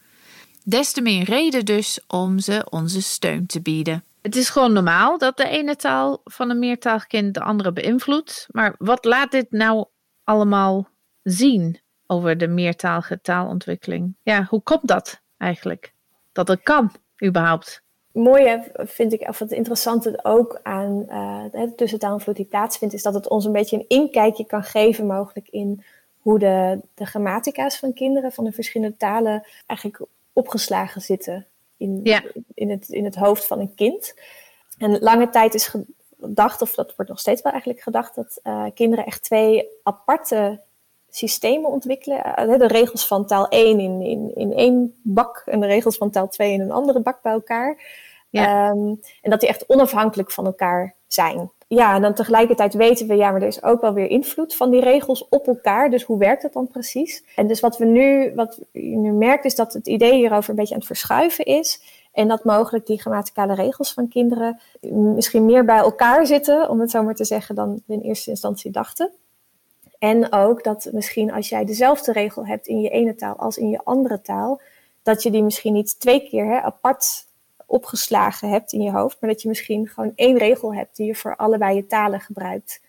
[0.64, 4.04] Des te meer reden dus om ze onze steun te bieden.
[4.22, 8.46] Het is gewoon normaal dat de ene taal van een meertalig kind de andere beïnvloedt.
[8.50, 9.86] Maar wat laat dit nou
[10.24, 10.88] allemaal
[11.22, 14.16] zien over de meertalige taalontwikkeling?
[14.22, 15.92] Ja, hoe komt dat eigenlijk?
[16.32, 16.92] Dat het kan,
[17.24, 17.82] überhaupt?
[18.12, 23.14] mooie vind ik, of het interessante ook aan uh, de tussentaalvloed die plaatsvindt, is dat
[23.14, 25.84] het ons een beetje een inkijkje kan geven, mogelijk in
[26.22, 32.00] hoe de, de grammatica's van kinderen van de verschillende talen eigenlijk opgeslagen zitten in,
[32.54, 34.14] in, het, in het hoofd van een kind.
[34.78, 35.74] En lange tijd is
[36.18, 40.60] gedacht, of dat wordt nog steeds wel eigenlijk gedacht, dat uh, kinderen echt twee aparte
[41.10, 42.34] systemen ontwikkelen.
[42.38, 46.10] Uh, de regels van taal 1 in, in, in één bak en de regels van
[46.10, 48.00] taal 2 in een andere bak bij elkaar.
[48.30, 48.70] Ja.
[48.70, 51.50] Um, en dat die echt onafhankelijk van elkaar zijn.
[51.74, 54.70] Ja, en dan tegelijkertijd weten we, ja, maar er is ook wel weer invloed van
[54.70, 55.90] die regels op elkaar.
[55.90, 57.24] Dus hoe werkt dat dan precies?
[57.36, 60.56] En dus wat we nu, wat je nu merkt, is dat het idee hierover een
[60.56, 61.82] beetje aan het verschuiven is.
[62.12, 66.90] En dat mogelijk die grammaticale regels van kinderen misschien meer bij elkaar zitten, om het
[66.90, 69.10] zo maar te zeggen, dan we in eerste instantie dachten.
[69.98, 73.68] En ook dat misschien als jij dezelfde regel hebt in je ene taal als in
[73.68, 74.60] je andere taal,
[75.02, 77.26] dat je die misschien niet twee keer hè, apart
[77.72, 81.14] opgeslagen hebt in je hoofd, maar dat je misschien gewoon één regel hebt die je
[81.14, 82.80] voor allebei je talen gebruikt.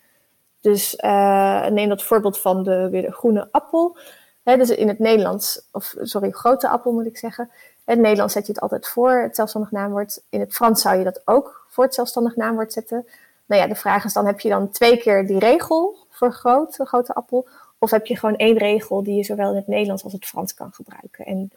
[0.62, 3.98] Dus uh, neem dat voorbeeld van de, weer de groene appel.
[4.44, 7.50] He, dus in het Nederlands, of sorry, grote appel moet ik zeggen.
[7.86, 10.24] In het Nederlands zet je het altijd voor het zelfstandig naamwoord.
[10.30, 13.06] In het Frans zou je dat ook voor het zelfstandig naamwoord zetten.
[13.46, 16.76] Nou ja, de vraag is dan, heb je dan twee keer die regel voor groot,
[16.84, 17.48] grote appel?
[17.84, 20.54] Of heb je gewoon één regel die je zowel in het Nederlands als het Frans
[20.54, 21.26] kan gebruiken?
[21.26, 21.52] En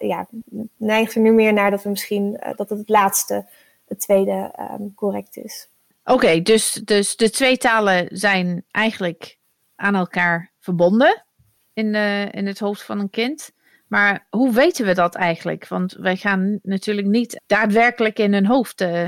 [0.00, 0.28] ja,
[0.76, 3.46] neigt er nu meer naar dat we misschien uh, dat het, het laatste,
[3.86, 5.68] het tweede, um, correct is.
[6.04, 9.38] Oké, dus, dus de twee talen zijn eigenlijk
[9.74, 11.24] aan elkaar verbonden
[11.72, 13.50] in, uh, in het hoofd van een kind.
[13.86, 15.68] Maar hoe weten we dat eigenlijk?
[15.68, 19.04] Want wij gaan natuurlijk niet daadwerkelijk in hun hoofd uh,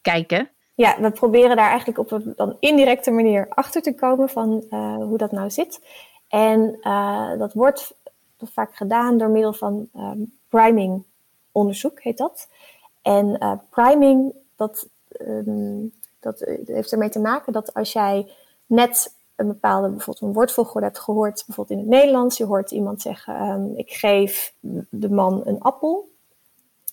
[0.00, 0.50] kijken.
[0.80, 4.96] Ja, we proberen daar eigenlijk op een dan indirecte manier achter te komen van uh,
[4.96, 5.80] hoe dat nou zit.
[6.28, 7.94] En uh, dat wordt
[8.38, 11.04] vaak gedaan door middel van um, priming
[11.52, 12.48] onderzoek, heet dat.
[13.02, 14.88] En uh, priming, dat,
[15.20, 18.32] um, dat heeft ermee te maken dat als jij
[18.66, 23.02] net een bepaalde, bijvoorbeeld een woordvolgorde hebt gehoord, bijvoorbeeld in het Nederlands, je hoort iemand
[23.02, 24.54] zeggen, um, ik geef
[24.90, 26.09] de man een appel.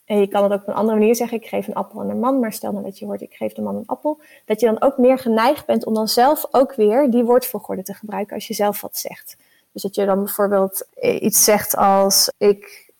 [0.07, 2.09] En je kan het ook op een andere manier zeggen, ik geef een appel aan
[2.09, 4.59] een man, maar stel nou dat je hoort, ik geef de man een appel, dat
[4.59, 8.35] je dan ook meer geneigd bent om dan zelf ook weer die woordvolgorde te gebruiken
[8.35, 9.37] als je zelf wat zegt.
[9.71, 12.91] Dus dat je dan bijvoorbeeld iets zegt als, ik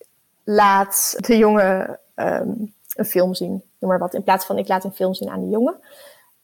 [0.43, 4.83] laat de jongen um, een film zien, noem maar wat, in plaats van ik laat
[4.83, 5.79] een film zien aan de jongen.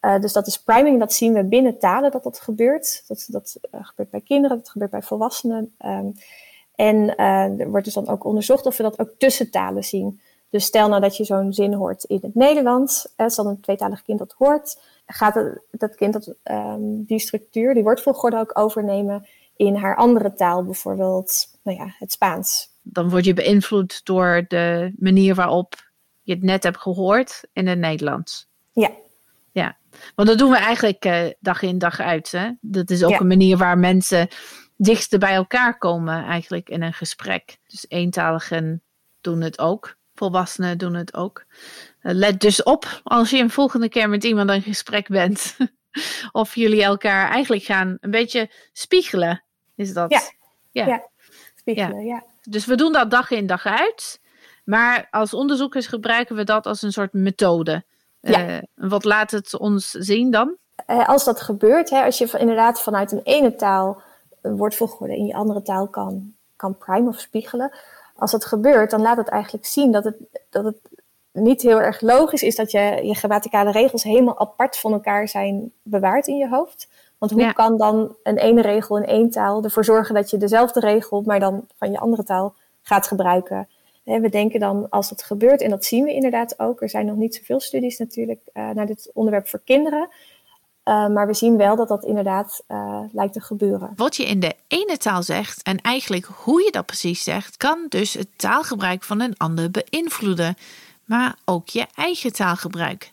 [0.00, 3.04] Uh, dus dat is priming, dat zien we binnen talen dat dat gebeurt.
[3.06, 5.74] Dat, dat uh, gebeurt bij kinderen, dat gebeurt bij volwassenen.
[5.84, 6.14] Um,
[6.74, 7.16] en
[7.58, 10.20] er wordt dus dan ook onderzocht of we dat ook tussen talen zien.
[10.54, 14.02] Dus stel nou dat je zo'n zin hoort in het Nederlands, eh, stel een tweetalig
[14.02, 19.26] kind dat hoort, gaat het, dat kind dat, um, die structuur, die woordvolgorde ook overnemen
[19.56, 22.70] in haar andere taal, bijvoorbeeld nou ja, het Spaans.
[22.82, 25.74] Dan word je beïnvloed door de manier waarop
[26.22, 28.48] je het net hebt gehoord in het Nederlands.
[28.72, 28.90] Ja.
[29.52, 29.76] Ja,
[30.14, 32.32] want dat doen we eigenlijk uh, dag in dag uit.
[32.32, 32.50] Hè?
[32.60, 33.20] Dat is ook ja.
[33.20, 34.28] een manier waar mensen
[34.76, 37.58] dichtst bij elkaar komen eigenlijk in een gesprek.
[37.66, 38.82] Dus eentaligen
[39.20, 41.44] doen het ook volwassenen doen het ook.
[42.02, 45.56] Uh, let dus op als je een volgende keer met iemand in gesprek bent.
[46.32, 49.44] of jullie elkaar eigenlijk gaan een beetje spiegelen.
[49.76, 50.10] Is dat?
[50.10, 50.20] Ja,
[50.70, 50.86] ja.
[50.86, 51.08] ja.
[51.54, 52.14] spiegelen, ja.
[52.14, 52.24] ja.
[52.42, 54.20] Dus we doen dat dag in dag uit.
[54.64, 57.84] Maar als onderzoekers gebruiken we dat als een soort methode.
[58.20, 58.48] Ja.
[58.48, 60.56] Uh, wat laat het ons zien dan?
[60.86, 64.02] Uh, als dat gebeurt, hè, als je inderdaad vanuit een ene taal
[64.42, 67.72] een woordvolgorde in je andere taal kan, kan prime of spiegelen,
[68.16, 70.16] als dat gebeurt, dan laat het eigenlijk zien dat het,
[70.50, 70.76] dat het
[71.32, 75.72] niet heel erg logisch is dat je je grammaticale regels helemaal apart van elkaar zijn
[75.82, 76.88] bewaard in je hoofd.
[77.18, 77.52] Want hoe ja.
[77.52, 81.40] kan dan een ene regel in één taal ervoor zorgen dat je dezelfde regel, maar
[81.40, 83.68] dan van je andere taal gaat gebruiken?
[84.04, 87.16] We denken dan als dat gebeurt, en dat zien we inderdaad ook, er zijn nog
[87.16, 90.08] niet zoveel studies natuurlijk uh, naar dit onderwerp voor kinderen.
[90.84, 93.92] Uh, maar we zien wel dat dat inderdaad uh, lijkt te gebeuren.
[93.96, 97.86] Wat je in de ene taal zegt en eigenlijk hoe je dat precies zegt, kan
[97.88, 100.56] dus het taalgebruik van een ander beïnvloeden,
[101.04, 103.10] maar ook je eigen taalgebruik.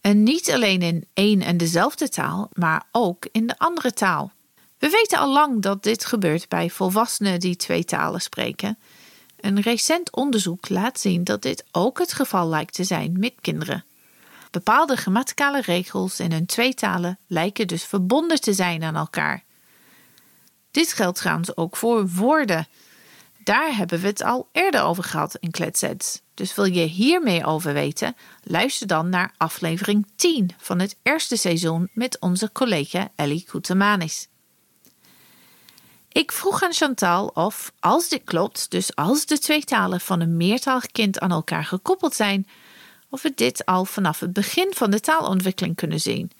[0.00, 4.30] En niet alleen in één en dezelfde taal, maar ook in de andere taal.
[4.78, 8.78] We weten al lang dat dit gebeurt bij volwassenen die twee talen spreken.
[9.40, 13.84] Een recent onderzoek laat zien dat dit ook het geval lijkt te zijn met kinderen.
[14.50, 19.44] Bepaalde grammaticale regels in hun twee talen lijken dus verbonden te zijn aan elkaar.
[20.70, 22.66] Dit geldt trouwens ook voor woorden.
[23.44, 26.20] Daar hebben we het al eerder over gehad in Kletsets.
[26.34, 28.16] Dus wil je hier meer over weten?
[28.42, 34.28] Luister dan naar aflevering 10 van het eerste seizoen met onze collega Ellie Koetemanis.
[36.12, 40.36] Ik vroeg aan Chantal of, als dit klopt, dus als de twee talen van een
[40.36, 42.48] meertalig kind aan elkaar gekoppeld zijn,
[43.10, 46.30] of we dit al vanaf het begin van de taalontwikkeling kunnen zien.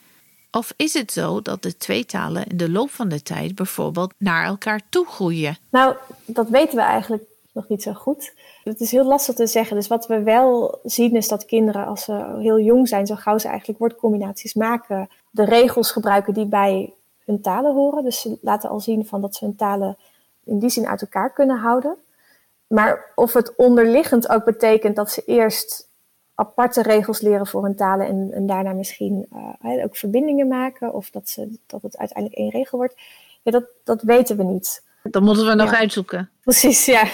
[0.51, 4.13] Of is het zo dat de twee talen in de loop van de tijd bijvoorbeeld
[4.17, 5.57] naar elkaar toe groeien?
[5.71, 5.97] Nou,
[6.27, 8.35] dat weten we eigenlijk nog niet zo goed.
[8.65, 9.77] Het is heel lastig te zeggen.
[9.77, 13.39] Dus wat we wel zien is dat kinderen, als ze heel jong zijn, zo gauw
[13.39, 16.95] ze eigenlijk woordcombinaties maken, de regels gebruiken die bij
[17.25, 18.05] hun talen horen.
[18.05, 19.97] Dus ze laten al zien van dat ze hun talen
[20.45, 21.97] in die zin uit elkaar kunnen houden.
[22.67, 25.89] Maar of het onderliggend ook betekent dat ze eerst
[26.41, 29.27] aparte regels leren voor hun talen en, en daarna misschien
[29.63, 33.01] uh, ook verbindingen maken, of dat, ze, dat het uiteindelijk één regel wordt,
[33.43, 34.85] ja, dat, dat weten we niet.
[35.03, 36.31] Dat moeten we nog uitzoeken.
[36.41, 37.05] Precies, ja.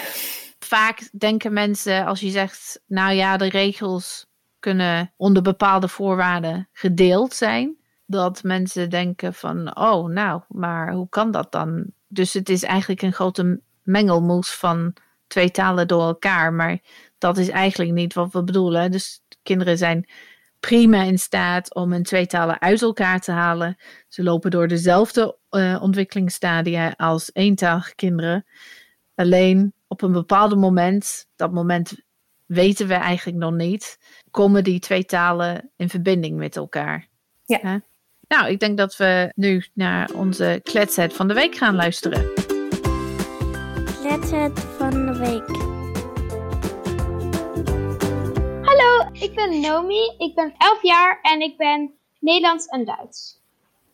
[0.59, 4.25] Vaak denken mensen als je zegt, nou ja, de regels
[4.59, 7.75] kunnen onder bepaalde voorwaarden gedeeld zijn,
[8.05, 11.85] dat mensen denken van, oh nou, maar hoe kan dat dan?
[12.07, 14.93] Dus het is eigenlijk een grote mengelmoes van
[15.27, 16.79] twee talen door elkaar, maar
[17.17, 18.91] dat is eigenlijk niet wat we bedoelen.
[18.91, 20.09] Dus kinderen zijn
[20.59, 23.77] prima in staat om hun twee talen uit elkaar te halen.
[24.07, 28.45] Ze lopen door dezelfde uh, ontwikkelingsstadia als eentalige kinderen.
[29.15, 31.95] Alleen op een bepaald moment, dat moment
[32.45, 33.97] weten we eigenlijk nog niet,
[34.31, 37.07] komen die twee talen in verbinding met elkaar.
[37.45, 37.81] Ja.
[38.27, 42.33] Nou, ik denk dat we nu naar onze kletset van de week gaan luisteren.
[44.01, 45.66] Kletset van de week.
[49.19, 50.13] Ik ben Nomi.
[50.17, 53.39] Ik ben 11 jaar en ik ben Nederlands en Duits.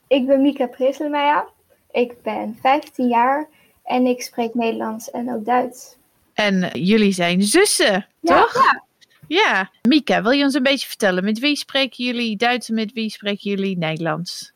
[0.08, 1.48] Ik ben Mika Preselmeijer.
[1.92, 3.50] Ik ben 15 jaar
[3.84, 5.96] en ik spreek Nederlands en ook Duits.
[6.34, 8.54] En jullie zijn zussen, toch?
[8.54, 8.84] Ja.
[9.28, 9.72] Ja.
[9.82, 11.24] Mika, wil je ons een beetje vertellen?
[11.24, 14.52] Met wie spreken jullie Duits en met wie spreken jullie Nederlands?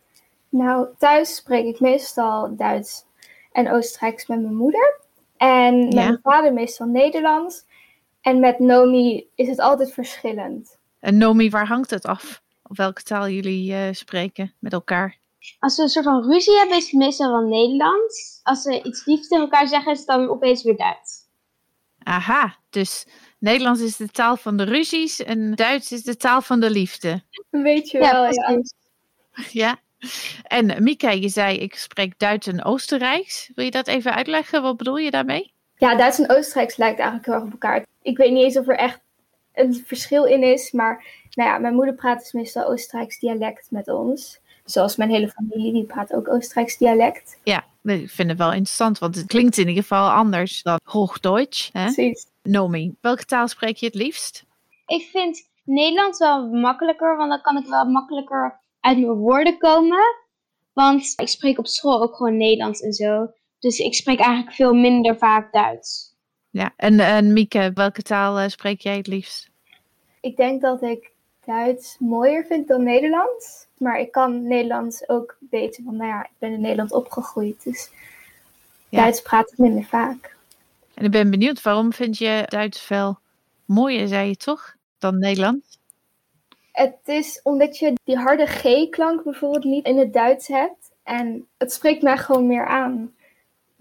[0.49, 3.03] Nou, thuis spreek ik meestal Duits
[3.51, 4.99] en Oostenrijks met mijn moeder.
[5.38, 6.03] En met Ja.
[6.03, 7.65] mijn vader meestal Nederlands.
[8.28, 10.78] En met Nomi is het altijd verschillend.
[10.99, 12.41] En Nomi, waar hangt het af?
[12.63, 15.17] Op welke taal jullie eh, spreken met elkaar?
[15.59, 18.39] Als we een soort van ruzie hebben, is het meestal wel Nederlands.
[18.43, 21.25] Als ze iets liefs tegen elkaar zeggen, is het dan opeens weer Duits.
[22.03, 23.07] Aha, dus
[23.39, 27.23] Nederlands is de taal van de ruzies en Duits is de taal van de liefde.
[27.49, 28.61] Weet je wel, ja.
[29.51, 29.80] Ja.
[30.43, 33.51] En Mika, je zei ik spreek Duits en Oostenrijks.
[33.55, 34.61] Wil je dat even uitleggen?
[34.61, 35.55] Wat bedoel je daarmee?
[35.78, 37.86] Ja, Duits en Oostenrijks lijkt eigenlijk heel erg op elkaar.
[38.01, 38.99] Ik weet niet eens of er echt
[39.53, 40.71] een verschil in is.
[40.71, 44.39] Maar nou ja, mijn moeder praat dus meestal Oostenrijks dialect met ons.
[44.65, 47.39] Zoals mijn hele familie, die praat ook Oostenrijks dialect.
[47.43, 51.69] Ja, ik vind het wel interessant, want het klinkt in ieder geval anders dan Hoogduits.
[51.73, 51.84] Hè?
[51.84, 52.25] Precies.
[52.43, 54.45] Nomi, welke taal spreek je het liefst?
[54.88, 59.99] Ik vind Nederlands wel makkelijker, want dan kan ik wel makkelijker uit mijn woorden komen.
[60.73, 63.28] Want ik spreek op school ook gewoon Nederlands en zo.
[63.60, 66.16] Dus ik spreek eigenlijk veel minder vaak Duits.
[66.49, 69.49] Ja, en, en Mieke, welke taal eh, spreek jij het liefst?
[70.22, 71.12] Ik denk dat ik
[71.45, 73.68] Duits mooier vind dan Nederlands.
[73.78, 75.84] Maar ik kan Nederlands ook beter.
[75.84, 77.64] Want nou ja, ik ben in Nederland opgegroeid.
[77.64, 77.89] Dus
[78.89, 79.01] Ja.
[79.01, 80.36] Duits praat ik minder vaak.
[80.93, 83.20] En ik ben benieuwd, waarom vind je Duits veel
[83.66, 85.80] mooier, zei je toch, dan Nederlands?
[86.72, 90.91] Het is omdat je die harde G-klank bijvoorbeeld niet in het Duits hebt.
[91.03, 93.14] En het spreekt mij gewoon meer aan.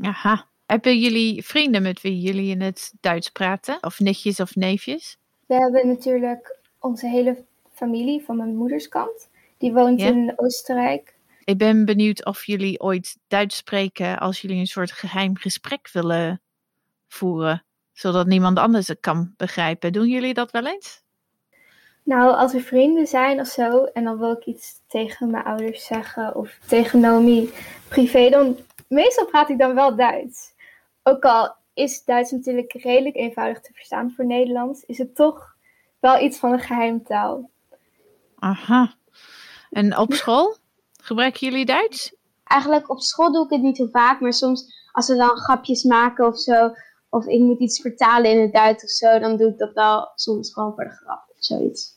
[0.00, 0.46] Aha.
[0.66, 3.78] Hebben jullie vrienden met wie jullie in het Duits praten?
[3.80, 5.18] Of nichtjes of neefjes?
[5.46, 9.28] We hebben natuurlijk onze hele familie van mijn moeders kant.
[9.58, 10.06] Die woont Ja.
[10.06, 11.14] in Oostenrijk.
[11.44, 16.40] Ik ben benieuwd of jullie ooit Duits spreken als jullie een soort geheim gesprek willen
[17.08, 19.92] voeren, zodat niemand anders het kan begrijpen.
[19.92, 21.04] Doen jullie dat wel eens?
[22.02, 25.84] Nou, als we vrienden zijn of zo, en dan wil ik iets tegen mijn ouders
[25.86, 27.50] zeggen of tegen Nomi
[27.88, 28.56] privé, dan
[28.88, 30.54] meestal praat ik dan wel Duits.
[31.02, 35.56] Ook al is Duits natuurlijk redelijk eenvoudig te verstaan voor Nederlands, is het toch
[35.98, 37.50] wel iets van een geheimtaal.
[38.38, 38.94] Aha.
[39.70, 40.56] En op school?
[41.02, 42.14] Gebruiken jullie Duits?
[42.44, 45.82] Eigenlijk op school doe ik het niet zo vaak, maar soms als we dan grapjes
[45.82, 46.74] maken of zo,
[47.08, 50.10] of ik moet iets vertalen in het Duits of zo, dan doe ik dat wel
[50.14, 51.94] soms gewoon voor de grap of zoiets.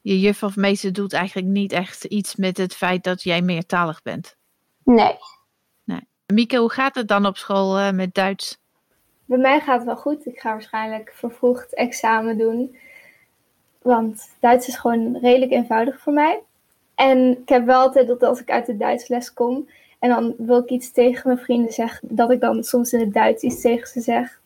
[0.00, 4.02] Je juf of meester doet eigenlijk niet echt iets met het feit dat jij meertalig
[4.02, 4.36] bent.
[4.84, 5.16] Nee.
[6.32, 8.58] Mieke, hoe gaat het dan op school eh, met Duits?
[9.24, 10.26] Bij mij gaat het wel goed.
[10.26, 12.76] Ik ga waarschijnlijk vervroegd examen doen.
[13.82, 16.40] Want Duits is gewoon redelijk eenvoudig voor mij.
[16.94, 19.68] En ik heb wel altijd dat als ik uit de Duitsles kom
[19.98, 23.12] En dan wil ik iets tegen mijn vrienden zeggen, dat ik dan soms in het
[23.12, 24.40] Duits iets tegen ze zeg.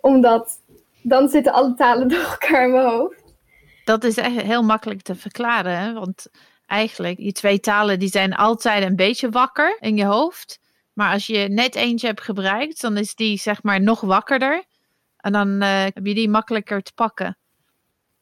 [0.00, 0.60] Omdat
[1.02, 3.22] dan zitten alle talen door elkaar in mijn hoofd.
[3.84, 5.92] Dat is echt heel makkelijk te verklaren, hè?
[5.92, 6.26] want
[6.66, 10.64] eigenlijk, die twee talen die zijn altijd een beetje wakker in je hoofd.
[10.96, 14.64] Maar als je net eentje hebt gebruikt, dan is die zeg maar nog wakkerder.
[15.16, 17.38] En dan eh, heb je die makkelijker te pakken.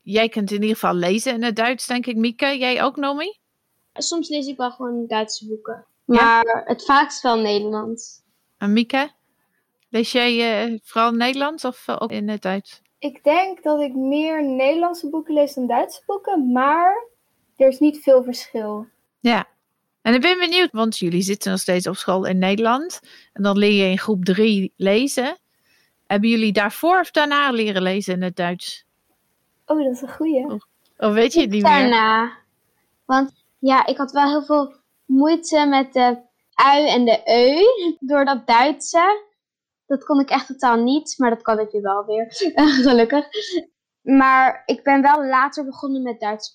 [0.01, 2.59] Jij kunt in ieder geval lezen in het Duits, denk ik, Mieke.
[2.59, 3.39] Jij ook, Nomi?
[3.93, 5.87] Soms lees ik wel gewoon Duitse boeken.
[6.05, 6.15] Ja?
[6.15, 8.23] Maar het vaakst wel Nederlands.
[8.59, 9.11] En Mieke?
[9.89, 12.83] Lees jij eh, vooral Nederlands of eh, ook in het Duits?
[12.99, 17.07] Ik denk dat ik meer Nederlandse boeken lees dan Duitse boeken, maar
[17.57, 18.87] er is niet veel verschil.
[19.21, 19.47] Ja.
[20.05, 23.01] En ik ben benieuwd, want jullie zitten nog steeds op school in Nederland.
[23.33, 25.37] En dan leer je in groep drie lezen.
[26.07, 28.87] Hebben jullie daarvoor of daarna leren lezen in het Duits?
[29.67, 30.47] Oh, dat is een goeie.
[30.97, 31.73] Of weet je het niet meer?
[31.73, 32.33] Daarna.
[33.05, 34.75] Want ja, ik had wel heel veel
[35.05, 36.19] moeite met de
[36.55, 39.25] ui en de eu door dat Duitse.
[39.87, 42.27] Dat kon ik echt totaal niet, maar dat kan ik nu wel weer,
[42.89, 43.27] gelukkig.
[44.03, 46.55] Maar ik ben wel later begonnen met Duits.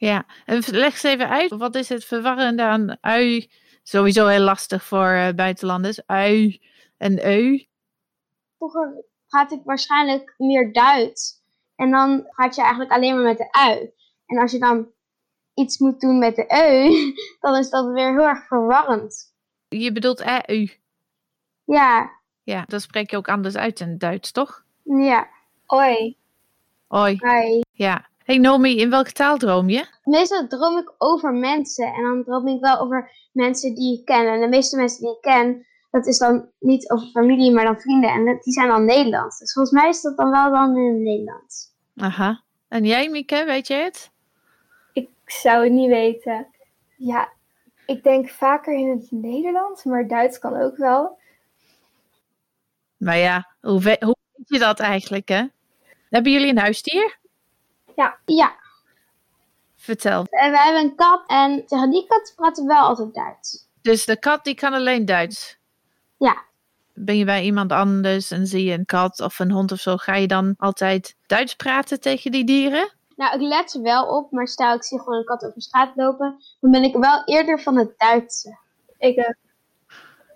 [0.00, 1.50] Ja, en leg eens even uit.
[1.50, 3.50] Wat is het verwarrende aan ui?
[3.82, 6.06] Sowieso heel lastig voor eh, buitenlanders.
[6.06, 6.60] Ui
[6.96, 7.66] en eu.
[8.56, 11.42] Vroeger praat ik waarschijnlijk meer Duits.
[11.76, 13.92] En dan praat je eigenlijk alleen maar met de ui.
[14.26, 14.88] En als je dan
[15.54, 16.90] iets moet doen met de eu,
[17.40, 19.34] dan is dat weer heel erg verwarrend.
[19.68, 20.70] Je bedoelt eu.
[21.64, 22.10] Ja,
[22.42, 24.64] Ja, dat spreek je ook anders uit in het Duits, toch?
[24.82, 25.28] ja.
[25.66, 26.16] Oi.
[26.88, 27.18] Oi.
[27.18, 27.60] Hi.
[27.70, 28.09] Ja.
[28.30, 29.86] Hey Nomi, in welke taal droom je?
[30.04, 31.86] Meestal droom ik over mensen.
[31.86, 34.32] En dan droom ik wel over mensen die ik ken.
[34.32, 37.80] En de meeste mensen die ik ken, dat is dan niet over familie, maar dan
[37.80, 38.10] vrienden.
[38.10, 39.38] En die zijn dan Nederlands.
[39.38, 41.72] Dus volgens mij is dat dan wel dan in het Nederlands.
[41.96, 42.42] Aha.
[42.68, 44.10] En jij, Mieke, weet je het?
[44.92, 46.46] Ik zou het niet weten.
[46.96, 47.32] Ja,
[47.86, 51.18] ik denk vaker in het Nederlands, maar Duits kan ook wel.
[52.96, 55.44] Maar ja, hoe, hoe weet je dat eigenlijk, hè?
[56.10, 57.18] Hebben jullie een huisdier?
[58.24, 58.54] Ja,
[59.76, 60.26] Vertel.
[60.30, 61.22] en we hebben een kat.
[61.26, 63.66] En tegen die kat praten we wel altijd Duits.
[63.82, 65.58] Dus de kat die kan alleen Duits.
[66.18, 66.42] Ja.
[66.94, 69.96] Ben je bij iemand anders en zie je een kat of een hond of zo,
[69.96, 72.92] ga je dan altijd Duits praten tegen die dieren?
[73.16, 74.30] Nou, ik let er wel op.
[74.30, 76.42] Maar stel ik zie gewoon een kat over straat lopen.
[76.60, 78.58] Dan ben ik wel eerder van het Duitse.
[78.98, 79.34] Ik, eh,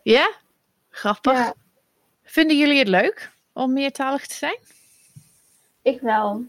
[0.02, 0.30] Ja?
[0.90, 1.32] Grappig.
[1.32, 1.54] ja,
[2.24, 4.58] Vinden jullie het leuk om meertalig te zijn?
[5.82, 6.44] ik wel.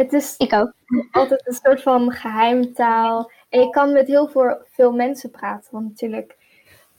[0.00, 0.72] Het is Ik ook.
[1.10, 3.30] altijd een soort van geheimtaal.
[3.48, 5.68] En je kan met heel veel, veel mensen praten.
[5.70, 6.36] Want natuurlijk,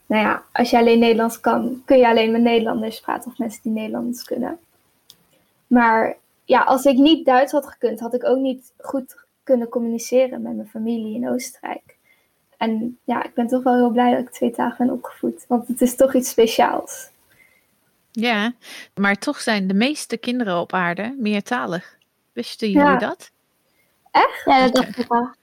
[0.06, 3.32] nou ja, als je alleen Nederlands kan, kun je alleen met Nederlanders praten.
[3.32, 4.60] Of mensen die Nederlands kunnen.
[5.68, 10.42] Maar ja, als ik niet Duits had gekund, had ik ook niet goed kunnen communiceren
[10.42, 11.98] met mijn familie in Oostenrijk.
[12.58, 15.46] En ja, ik ben toch wel heel blij dat ik twee dagen ben opgevoed.
[15.48, 17.10] Want het is toch iets speciaals.
[18.12, 18.54] Ja,
[18.96, 22.00] maar toch zijn de meeste kinderen op aarde meertalig.
[22.34, 22.98] Wisten jullie Ja.
[22.98, 23.32] dat?
[24.46, 25.36] Ja, dat dacht ik wel.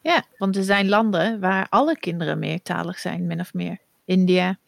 [0.00, 3.78] Ja, want er zijn landen waar alle kinderen meertalig zijn, min of meer.
[4.04, 4.58] India,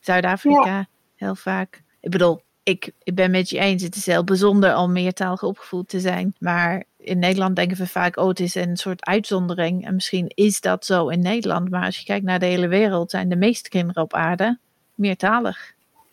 [0.00, 1.82] Zuid-Afrika, heel vaak.
[2.00, 5.88] Ik bedoel, ik, ik ben met je eens, het is heel bijzonder om meertalig opgevoed
[5.88, 6.34] te zijn.
[6.38, 9.86] Maar in Nederland denken we vaak, oh, het is een soort uitzondering.
[9.86, 11.70] En misschien is dat zo in Nederland.
[11.70, 14.58] Maar als je kijkt naar de hele wereld, zijn de meeste kinderen op aarde
[14.94, 15.72] meertalig.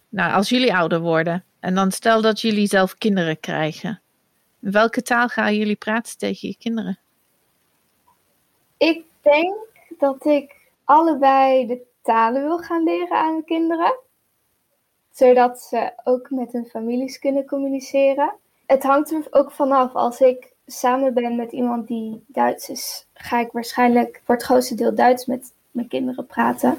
[0.10, 4.02] Nou, als jullie ouder worden, en dan stel dat jullie zelf kinderen krijgen.
[4.60, 7.00] Welke taal gaan jullie praten tegen je kinderen?
[8.78, 9.56] Ik denk
[9.98, 14.00] dat ik allebei de talen wil gaan leren aan mijn kinderen.
[15.12, 18.34] Zodat ze ook met hun families kunnen communiceren.
[18.66, 19.94] Het hangt er ook vanaf.
[19.94, 24.76] Als ik samen ben met iemand die Duits is, ga ik waarschijnlijk voor het grootste
[24.76, 26.78] deel Duits met mijn kinderen praten.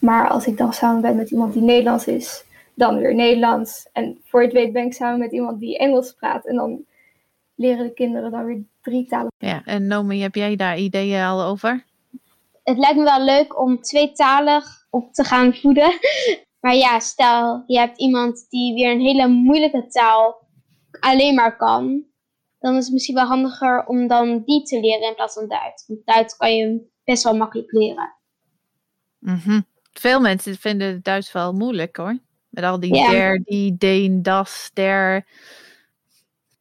[0.00, 3.88] Maar als ik dan samen ben met iemand die Nederlands is, dan weer Nederlands.
[3.92, 6.46] En voor het weet ben ik samen met iemand die Engels praat.
[6.46, 6.84] En dan
[7.56, 9.32] leren de kinderen dan weer drie talen.
[9.38, 11.84] Ja, en Nomi, heb jij daar ideeën al over?
[12.62, 15.92] Het lijkt me wel leuk om tweetalig op te gaan voeden.
[16.60, 20.46] Maar ja, stel je hebt iemand die weer een hele moeilijke taal
[21.00, 22.04] alleen maar kan.
[22.58, 25.86] Dan is het misschien wel handiger om dan die te leren in plaats van Duits.
[25.86, 28.14] Want Duits kan je best wel makkelijk leren.
[29.18, 29.60] Mhm.
[29.92, 32.18] Veel mensen vinden het Duits wel moeilijk hoor.
[32.48, 33.10] Met al die Ja.
[33.10, 35.26] der, die, deen, das, der.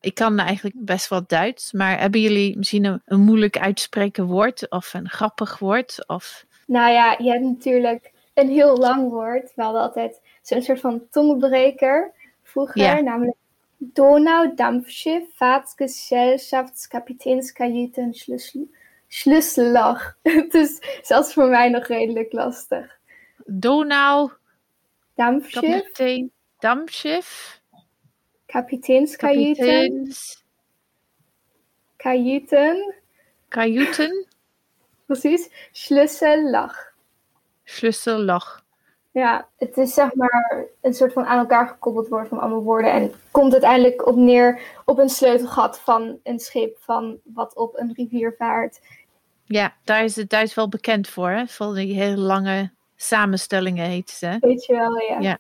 [0.05, 4.69] Ik kan eigenlijk best wel Duits, maar hebben jullie misschien een, een moeilijk uitspreken woord
[4.69, 6.07] of een grappig woord?
[6.07, 6.45] Of...
[6.67, 9.51] Nou ja, je hebt natuurlijk een heel lang woord.
[9.55, 12.11] We hadden altijd zo'n soort van tongenbreker
[12.43, 12.81] vroeger.
[12.81, 12.99] Ja.
[12.99, 13.35] Namelijk
[13.77, 18.69] Donau, Dampfschiff, Vaartgesellschaftskapiteinskajüte en Schlüssel,
[19.07, 20.15] Schlüsselloch.
[20.21, 22.99] Het is zelfs voor mij nog redelijk lastig.
[23.45, 24.31] Donau,
[26.59, 27.61] Dampfschiff,
[28.55, 30.43] kapiteinskajüten, kapiteins,
[31.97, 32.77] kajüten,
[33.49, 34.13] kajüten,
[35.07, 36.75] precies, Schlüsselloch.
[37.65, 38.61] Schlüsselloch.
[39.11, 42.91] Ja, het is zeg maar een soort van aan elkaar gekoppeld worden van allemaal woorden.
[42.91, 47.93] En komt uiteindelijk op neer op een sleutelgat van een schip van wat op een
[47.93, 48.79] rivier vaart.
[49.45, 51.47] Ja, daar is het Duits wel bekend voor, hè?
[51.47, 54.37] Van die hele lange samenstellingen heet ze.
[54.39, 55.19] Weet je wel, ja.
[55.19, 55.37] Ja.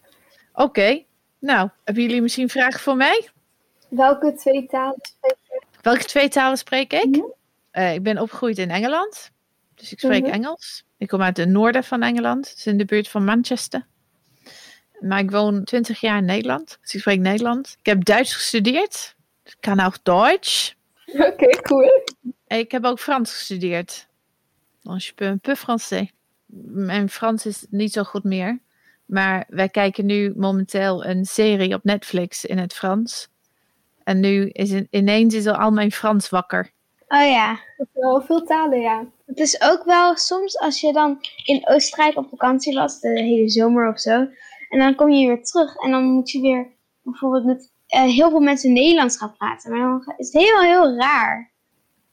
[0.53, 1.03] Oké,
[1.45, 3.29] nou, hebben jullie misschien vragen voor mij?
[3.89, 5.61] Welke twee talen spreek je?
[5.81, 7.05] Welke twee talen spreek ik?
[7.05, 7.21] Mhm.
[7.71, 9.31] Eh, ik ben opgegroeid in Engeland,
[9.75, 10.31] dus ik spreek Mhm.
[10.33, 10.83] Engels.
[10.97, 13.85] Ik kom uit het noorden van Engeland, dus in de buurt van Manchester.
[14.99, 17.75] Maar ik woon 20 jaar in Nederland, dus ik spreek Nederlands.
[17.79, 20.75] Ik heb Duits gestudeerd, ik kan ook Duits.
[21.05, 22.03] Oké, cool.
[22.47, 24.07] En ik heb ook Frans gestudeerd.
[24.81, 26.11] Dus je un peu français.
[26.67, 28.59] Mijn Frans is niet zo goed meer.
[29.05, 33.27] Maar wij kijken nu momenteel een serie op Netflix in het Frans.
[34.03, 36.71] En nu is het, ineens is al mijn Frans wakker.
[37.07, 37.59] Oh ja.
[37.93, 39.05] Wel veel talen, ja.
[39.25, 43.49] Het is ook wel soms als je dan in Oostenrijk op vakantie was, de hele
[43.49, 44.27] zomer of zo.
[44.69, 46.67] En dan kom je weer terug en dan moet je weer
[47.01, 49.71] bijvoorbeeld met eh, heel veel mensen Nederlands gaan praten.
[49.71, 51.51] Maar dan is het helemaal heel raar.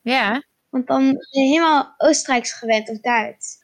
[0.02, 3.58] Ja, Want dan ben je helemaal Oostenrijks gewend of Duits.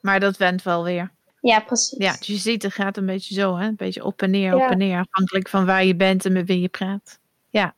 [0.00, 1.12] maar dat went wel weer.
[1.40, 1.98] Ja, precies.
[1.98, 3.66] Ja, dus je ziet, het gaat een beetje zo, hè?
[3.66, 4.64] Een beetje op en neer, Ja.
[4.64, 5.06] op en neer.
[5.10, 7.18] Afhankelijk van waar je bent en met wie je praat.
[7.50, 7.74] Ja.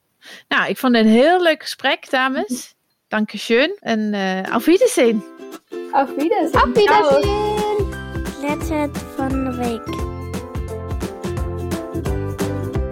[0.49, 2.75] Nou, ik vond het een heel leuk gesprek, dames.
[3.09, 3.77] Dank je schön.
[3.81, 5.25] En eh auf Wiedersehen.
[5.93, 6.63] Auf Wiedersehen.
[6.63, 7.89] Auf Wiedersehen!
[8.41, 9.87] Kletset van de week.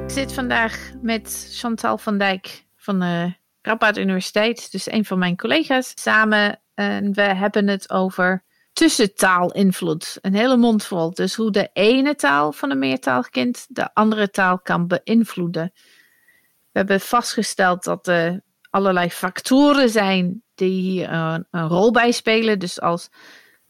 [0.05, 5.37] Ik zit vandaag met Chantal van Dijk van de Radboud Universiteit, dus een van mijn
[5.37, 6.61] collega's, samen.
[6.75, 8.43] En we hebben het over
[8.79, 10.19] tussentaalinvloed.
[10.21, 11.11] Een hele mond vol.
[11.15, 15.71] Dus hoe de ene taal van een meertalig kind de andere taal kan beïnvloeden.
[16.73, 22.59] We hebben vastgesteld dat er allerlei factoren zijn die hier een, een rol bij spelen.
[22.59, 23.09] Dus als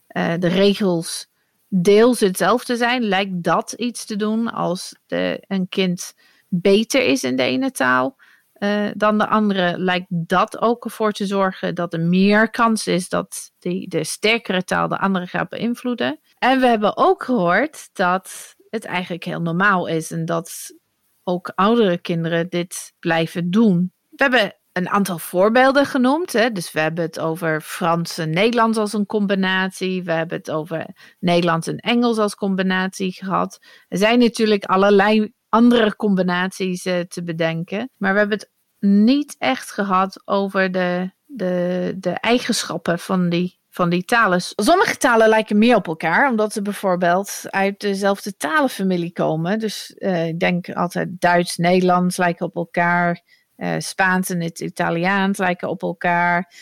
[0.07, 1.27] eh, de regels
[1.69, 6.15] deels hetzelfde zijn, lijkt dat iets te doen als de, een kind
[6.49, 8.17] beter is in de ene taal
[8.59, 13.09] eh, dan de andere, lijkt dat ook ervoor te zorgen dat er meer kans is
[13.09, 16.21] dat die, de sterkere taal de andere gaat beïnvloeden.
[16.39, 20.75] En we hebben ook gehoord dat het eigenlijk heel normaal is en dat
[21.23, 23.93] ook oudere kinderen dit blijven doen.
[24.09, 26.33] We hebben een aantal voorbeelden genoemd.
[26.33, 26.53] Hè?
[26.53, 30.03] Dus we hebben het over Frans en Nederlands als een combinatie.
[30.03, 30.87] We hebben het over
[31.19, 33.59] Nederlands en Engels als combinatie gehad.
[33.89, 37.91] Er zijn natuurlijk allerlei andere combinaties eh, te bedenken.
[37.97, 43.89] Maar we hebben het niet echt gehad over de, de, de eigenschappen van die, van
[43.91, 44.41] die talen.
[44.41, 49.59] Sommige talen lijken meer op elkaar, omdat ze bijvoorbeeld uit dezelfde talenfamilie komen.
[49.59, 53.23] Dus eh, ik denk altijd Duits, Nederlands lijken op elkaar.
[53.57, 56.53] eh, Spaans en het Italiaans lijken op elkaar.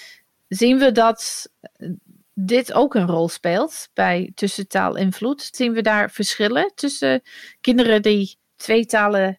[0.48, 1.48] Zien we dat
[2.34, 5.48] dit ook een rol speelt bij tussentaalinvloed?
[5.52, 7.22] Zien we daar verschillen tussen
[7.60, 9.38] kinderen die twee talen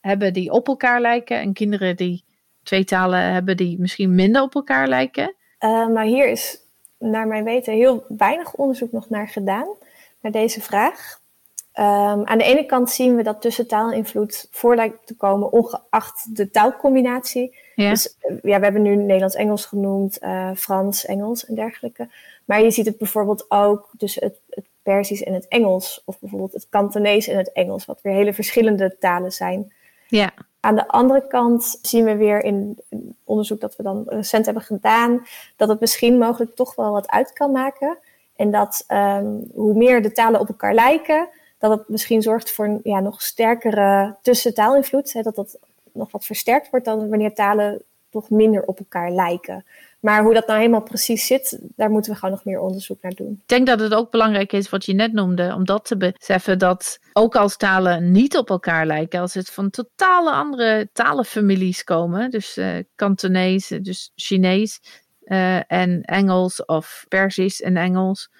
[0.00, 2.24] hebben die op elkaar lijken en kinderen die
[2.62, 5.34] twee talen hebben die misschien minder op elkaar lijken?
[5.60, 6.58] Uh, maar hier is
[6.98, 9.68] naar mijn weten heel weinig onderzoek nog naar gedaan,
[10.20, 11.20] naar deze vraag.
[11.74, 16.50] Um, aan de ene kant zien we dat tussentaalinvloed voor lijkt te komen, ongeacht de
[16.50, 17.56] taalcombinatie.
[17.74, 17.90] Ja.
[17.90, 22.08] Dus ja, we hebben nu Nederlands-Engels genoemd, uh, Frans, Engels en dergelijke.
[22.44, 26.52] Maar je ziet het bijvoorbeeld ook tussen het, het Persisch en het Engels, of bijvoorbeeld
[26.52, 29.72] het Kantonees en het Engels, wat weer hele verschillende talen zijn.
[30.08, 30.32] Ja.
[30.60, 32.78] Aan de andere kant zien we weer in
[33.24, 35.26] onderzoek dat we dan recent hebben gedaan,
[35.56, 37.98] dat het misschien mogelijk toch wel wat uit kan maken.
[38.36, 41.28] En dat um, hoe meer de talen op elkaar lijken,
[41.58, 45.12] dat het misschien zorgt voor een ja, nog sterkere tussentaalinvloed.
[45.12, 45.58] Hè, dat dat
[45.92, 49.64] nog wat versterkt wordt dan wanneer talen toch minder op elkaar lijken.
[49.98, 53.12] Maar hoe dat nou helemaal precies zit, daar moeten we gewoon nog meer onderzoek naar
[53.12, 53.38] doen.
[53.42, 56.58] Ik denk dat het ook belangrijk is wat je net noemde, om dat te beseffen
[56.58, 62.30] dat ook als talen niet op elkaar lijken, als het van totale andere talenfamilies komen,
[62.30, 64.80] dus uh, Kantonees, dus Chinees
[65.24, 68.30] uh, en Engels of Persisch en Engels,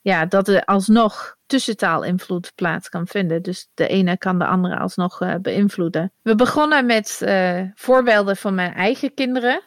[0.00, 3.42] ja, dat er alsnog tussentaalinvloed plaats kan vinden.
[3.42, 6.12] Dus de ene kan de andere alsnog uh, beïnvloeden.
[6.22, 7.26] We begonnen met
[7.74, 9.62] voorbeelden van mijn eigen kinderen.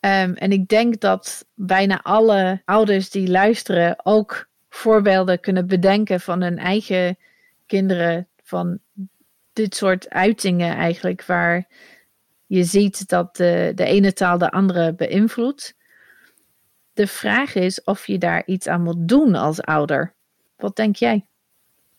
[0.00, 6.42] Um, en ik denk dat bijna alle ouders die luisteren ook voorbeelden kunnen bedenken van
[6.42, 7.18] hun eigen
[7.66, 8.28] kinderen.
[8.42, 8.78] Van
[9.52, 11.68] dit soort uitingen eigenlijk, waar
[12.46, 15.74] je ziet dat de, de ene taal de andere beïnvloedt.
[16.92, 20.14] De vraag is of je daar iets aan moet doen als ouder.
[20.56, 21.26] Wat denk jij?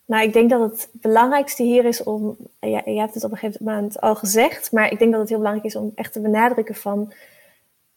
[0.04, 3.64] Nou, ik denk dat het belangrijkste hier is om, je hebt het op een gegeven
[3.64, 6.74] moment al gezegd, maar ik denk dat het heel belangrijk is om echt te benadrukken
[6.74, 7.12] van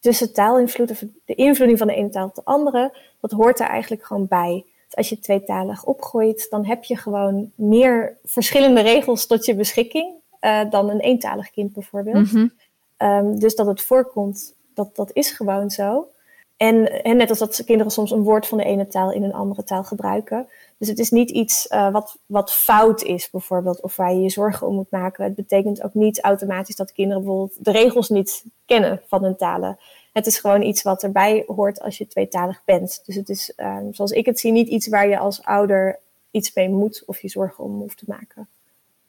[0.06, 3.68] tussen taalinvloed of de invloeding van de ene taal op de andere, dat hoort er
[3.68, 4.66] eigenlijk gewoon bij.
[4.86, 10.14] Dus als je tweetalig opgroeit, dan heb je gewoon meer verschillende regels tot je beschikking
[10.41, 12.32] uh, dan een eentalig kind bijvoorbeeld.
[12.32, 12.47] Mhm.
[12.97, 16.08] Um, dus dat het voorkomt, dat, dat is gewoon zo.
[16.58, 19.34] En, en net als dat kinderen soms een woord van de ene taal in een
[19.34, 20.47] andere taal gebruiken.
[20.78, 24.30] Dus het is niet iets uh, wat, wat fout is, bijvoorbeeld, of waar je je
[24.30, 25.24] zorgen om moet maken.
[25.24, 29.80] Het betekent ook niet automatisch dat kinderen bijvoorbeeld de regels niet kennen van hun talen.
[30.14, 33.01] Het is gewoon iets wat erbij hoort als je tweetalig bent.
[33.06, 35.99] Dus het is, um, zoals ik het zie, niet iets waar je als ouder
[36.32, 38.47] iets mee moet of je zorgen om hoeft te maken.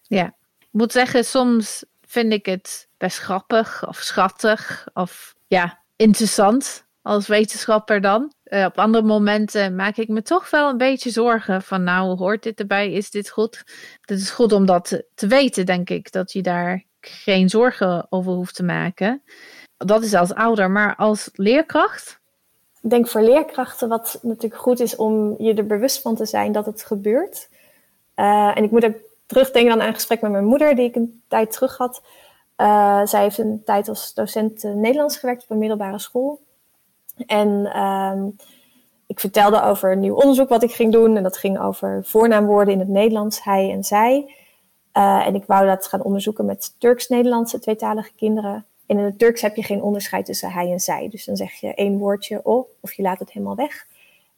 [0.03, 0.27] Ja,
[0.59, 7.27] ik moet zeggen, soms vind ik het best grappig of schattig of ja, interessant als
[7.27, 8.33] wetenschapper dan.
[8.45, 12.43] Uh, op andere momenten maak ik me toch wel een beetje zorgen van nou, hoort
[12.43, 12.93] dit erbij?
[12.93, 13.63] Is dit goed?
[14.01, 18.33] Het is goed om dat te weten, denk ik, dat je daar geen zorgen over
[18.33, 19.23] hoeft te maken.
[19.77, 22.21] Dat is als ouder, maar als leerkracht?
[22.83, 26.53] Ik denk voor leerkrachten wat natuurlijk goed is om je er bewust van te zijn
[26.53, 27.49] dat het gebeurt.
[28.17, 28.97] Uh, en ik moet ook
[29.27, 32.03] terugdenken aan een gesprek met mijn moeder, die ik een tijd terug had.
[32.57, 36.45] Uh, zij heeft een tijd als docent Nederlands gewerkt op een middelbare school.
[37.27, 38.37] En um,
[39.07, 41.17] ik vertelde over een nieuw onderzoek wat ik ging doen.
[41.17, 44.35] En dat ging over voornaamwoorden in het Nederlands, hij en zij.
[44.97, 48.64] Uh, en ik wou dat gaan onderzoeken met Turks-Nederlandse tweetalige kinderen.
[48.87, 51.09] En in het Turks heb je geen onderscheid tussen hij en zij.
[51.09, 53.87] Dus dan zeg je één woordje oh, of je laat het helemaal weg.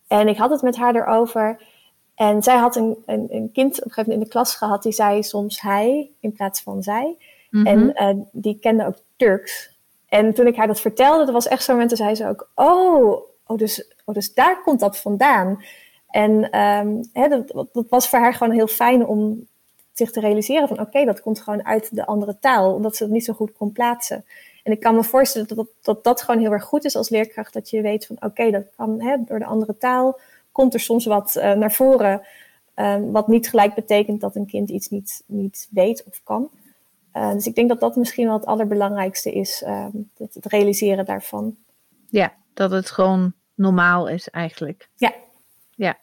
[0.07, 1.63] En ik had het met haar erover.
[2.15, 4.83] En zij had een, een, een kind op een gegeven moment in de klas gehad.
[4.83, 7.17] Die zei soms hij in plaats van zij.
[7.51, 7.93] Mm -hmm.
[7.95, 9.78] En uh, die kende ook Turks.
[10.09, 12.51] En toen ik haar dat vertelde, dat was echt zo'n moment, toen zei ze ook,
[12.55, 15.65] oh, oh, dus, oh, dus daar komt dat vandaan.
[16.11, 19.47] En um, hè, dat, dat, was voor haar gewoon heel fijn om
[19.93, 23.13] zich te realiseren van, oké, dat komt gewoon uit de andere taal, omdat ze het
[23.13, 24.25] niet zo goed kon plaatsen.
[24.63, 27.53] En ik kan me voorstellen dat dat, dat, gewoon heel erg goed is als leerkracht,
[27.53, 30.21] dat je weet van, oké, dat kan hè, door de andere taal,
[30.53, 32.27] komt er soms wat uh, naar voren,
[32.75, 36.51] um, wat niet gelijk betekent dat een kind iets niet, niet weet of kan.
[37.15, 39.87] Uh, dus ik denk dat dat misschien wel het allerbelangrijkste is, uh,
[40.17, 41.57] het, het, realiseren daarvan.
[42.09, 44.89] Ja, dat het gewoon normaal is eigenlijk.
[44.95, 45.13] Ja.
[45.71, 45.99] Ja.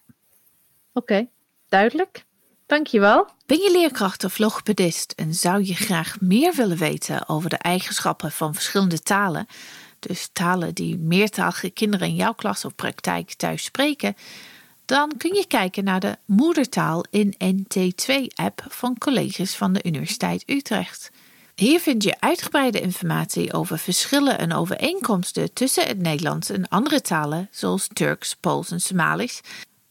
[0.94, 1.30] Oké, okay.
[1.70, 2.26] duidelijk.
[2.66, 3.28] Dankjewel.
[3.46, 8.32] Ben je leerkracht of logopedist en zou je graag meer willen weten over de eigenschappen
[8.32, 9.48] van verschillende talen,
[10.00, 14.16] dus talen die meertalige kinderen in jouw klas of praktijk thuis spreken,
[14.86, 21.12] dan kun je kijken naar de moedertaal in NT2-app van collega's van de Universiteit Utrecht.
[21.56, 27.48] Hier vind je uitgebreide informatie over verschillen en overeenkomsten tussen het Nederlands en andere talen,
[27.52, 29.42] zoals Turks, Pools en Somalisch,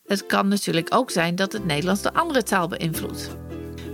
[0.06, 3.36] Het kan natuurlijk ook zijn dat het Nederlands de andere taal beïnvloedt.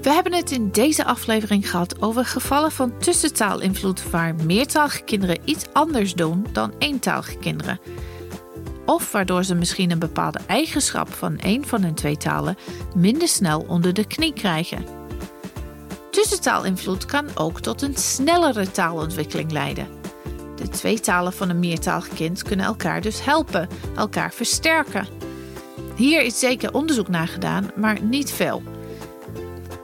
[0.01, 5.65] We hebben het in deze aflevering gehad over gevallen van tussentaalinvloed waar meertalige kinderen iets
[5.73, 7.81] anders doen dan eentalige kinderen.
[8.87, 12.57] Of waardoor ze misschien een bepaalde eigenschap van een van hun twee talen
[12.97, 15.02] minder snel onder de knie krijgen.
[16.13, 19.89] Tussentaalinvloed kan ook tot een snellere taalontwikkeling leiden.
[20.57, 25.07] De twee talen van een meertalig kind kunnen elkaar dus helpen, elkaar versterken.
[25.97, 28.63] Hier is zeker onderzoek naar gedaan, maar niet veel.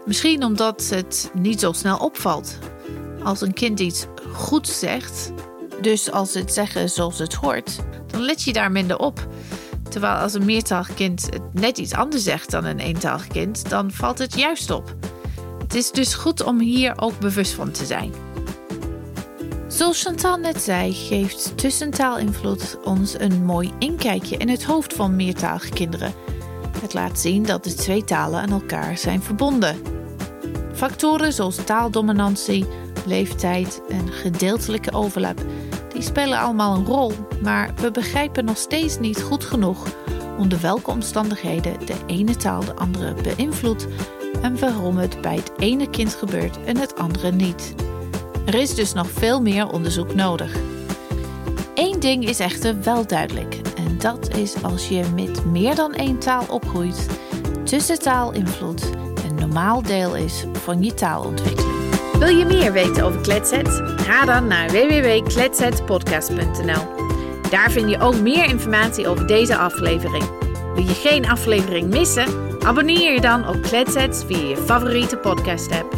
[0.04, 2.58] Misschien omdat het niet zo snel opvalt.
[3.22, 5.32] Als een kind iets goed zegt,
[5.80, 9.26] dus als het zeggen zoals het hoort, dan let je daar minder op.
[9.88, 14.18] Terwijl als een meertalig kind net iets anders zegt dan een eentalig kind, dan valt
[14.18, 14.96] het juist op.
[15.68, 18.12] Het is dus goed om hier ook bewust van te zijn.
[19.66, 25.68] Zoals Chantal net zei, geeft tussentaalinvloed ons een mooi inkijkje in het hoofd van meertalige
[25.70, 26.12] kinderen.
[26.80, 29.76] Het laat zien dat de twee talen aan elkaar zijn verbonden.
[30.74, 32.66] Factoren zoals taaldominantie,
[33.06, 35.40] leeftijd en gedeeltelijke overlap,
[35.92, 37.12] die spelen allemaal een rol,
[37.42, 39.86] maar we begrijpen nog steeds niet goed genoeg
[40.38, 43.86] onder welke omstandigheden de ene taal de andere beïnvloedt
[44.42, 47.74] en waarom het bij het ene kind gebeurt en het andere niet.
[48.46, 50.56] Er is dus nog veel meer onderzoek nodig.
[51.74, 56.18] Eén ding is echter wel duidelijk, en dat is als je met meer dan één
[56.18, 57.06] taal opgroeit,
[57.64, 58.90] tussentaalinvloed
[59.28, 61.76] een normaal deel is van je taalontwikkeling.
[62.18, 63.68] Wil je meer weten over Kletset?
[63.96, 67.06] Ga dan naar www.kletsetpodcast.nl.
[67.50, 70.24] Daar vind je ook meer informatie over deze aflevering.
[70.74, 72.47] Wil je geen aflevering missen?
[72.68, 75.96] Abonneer je dan op Kletsets via je favoriete podcast app.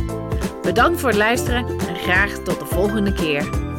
[0.62, 3.69] Bedankt voor het luisteren en graag tot de volgende keer.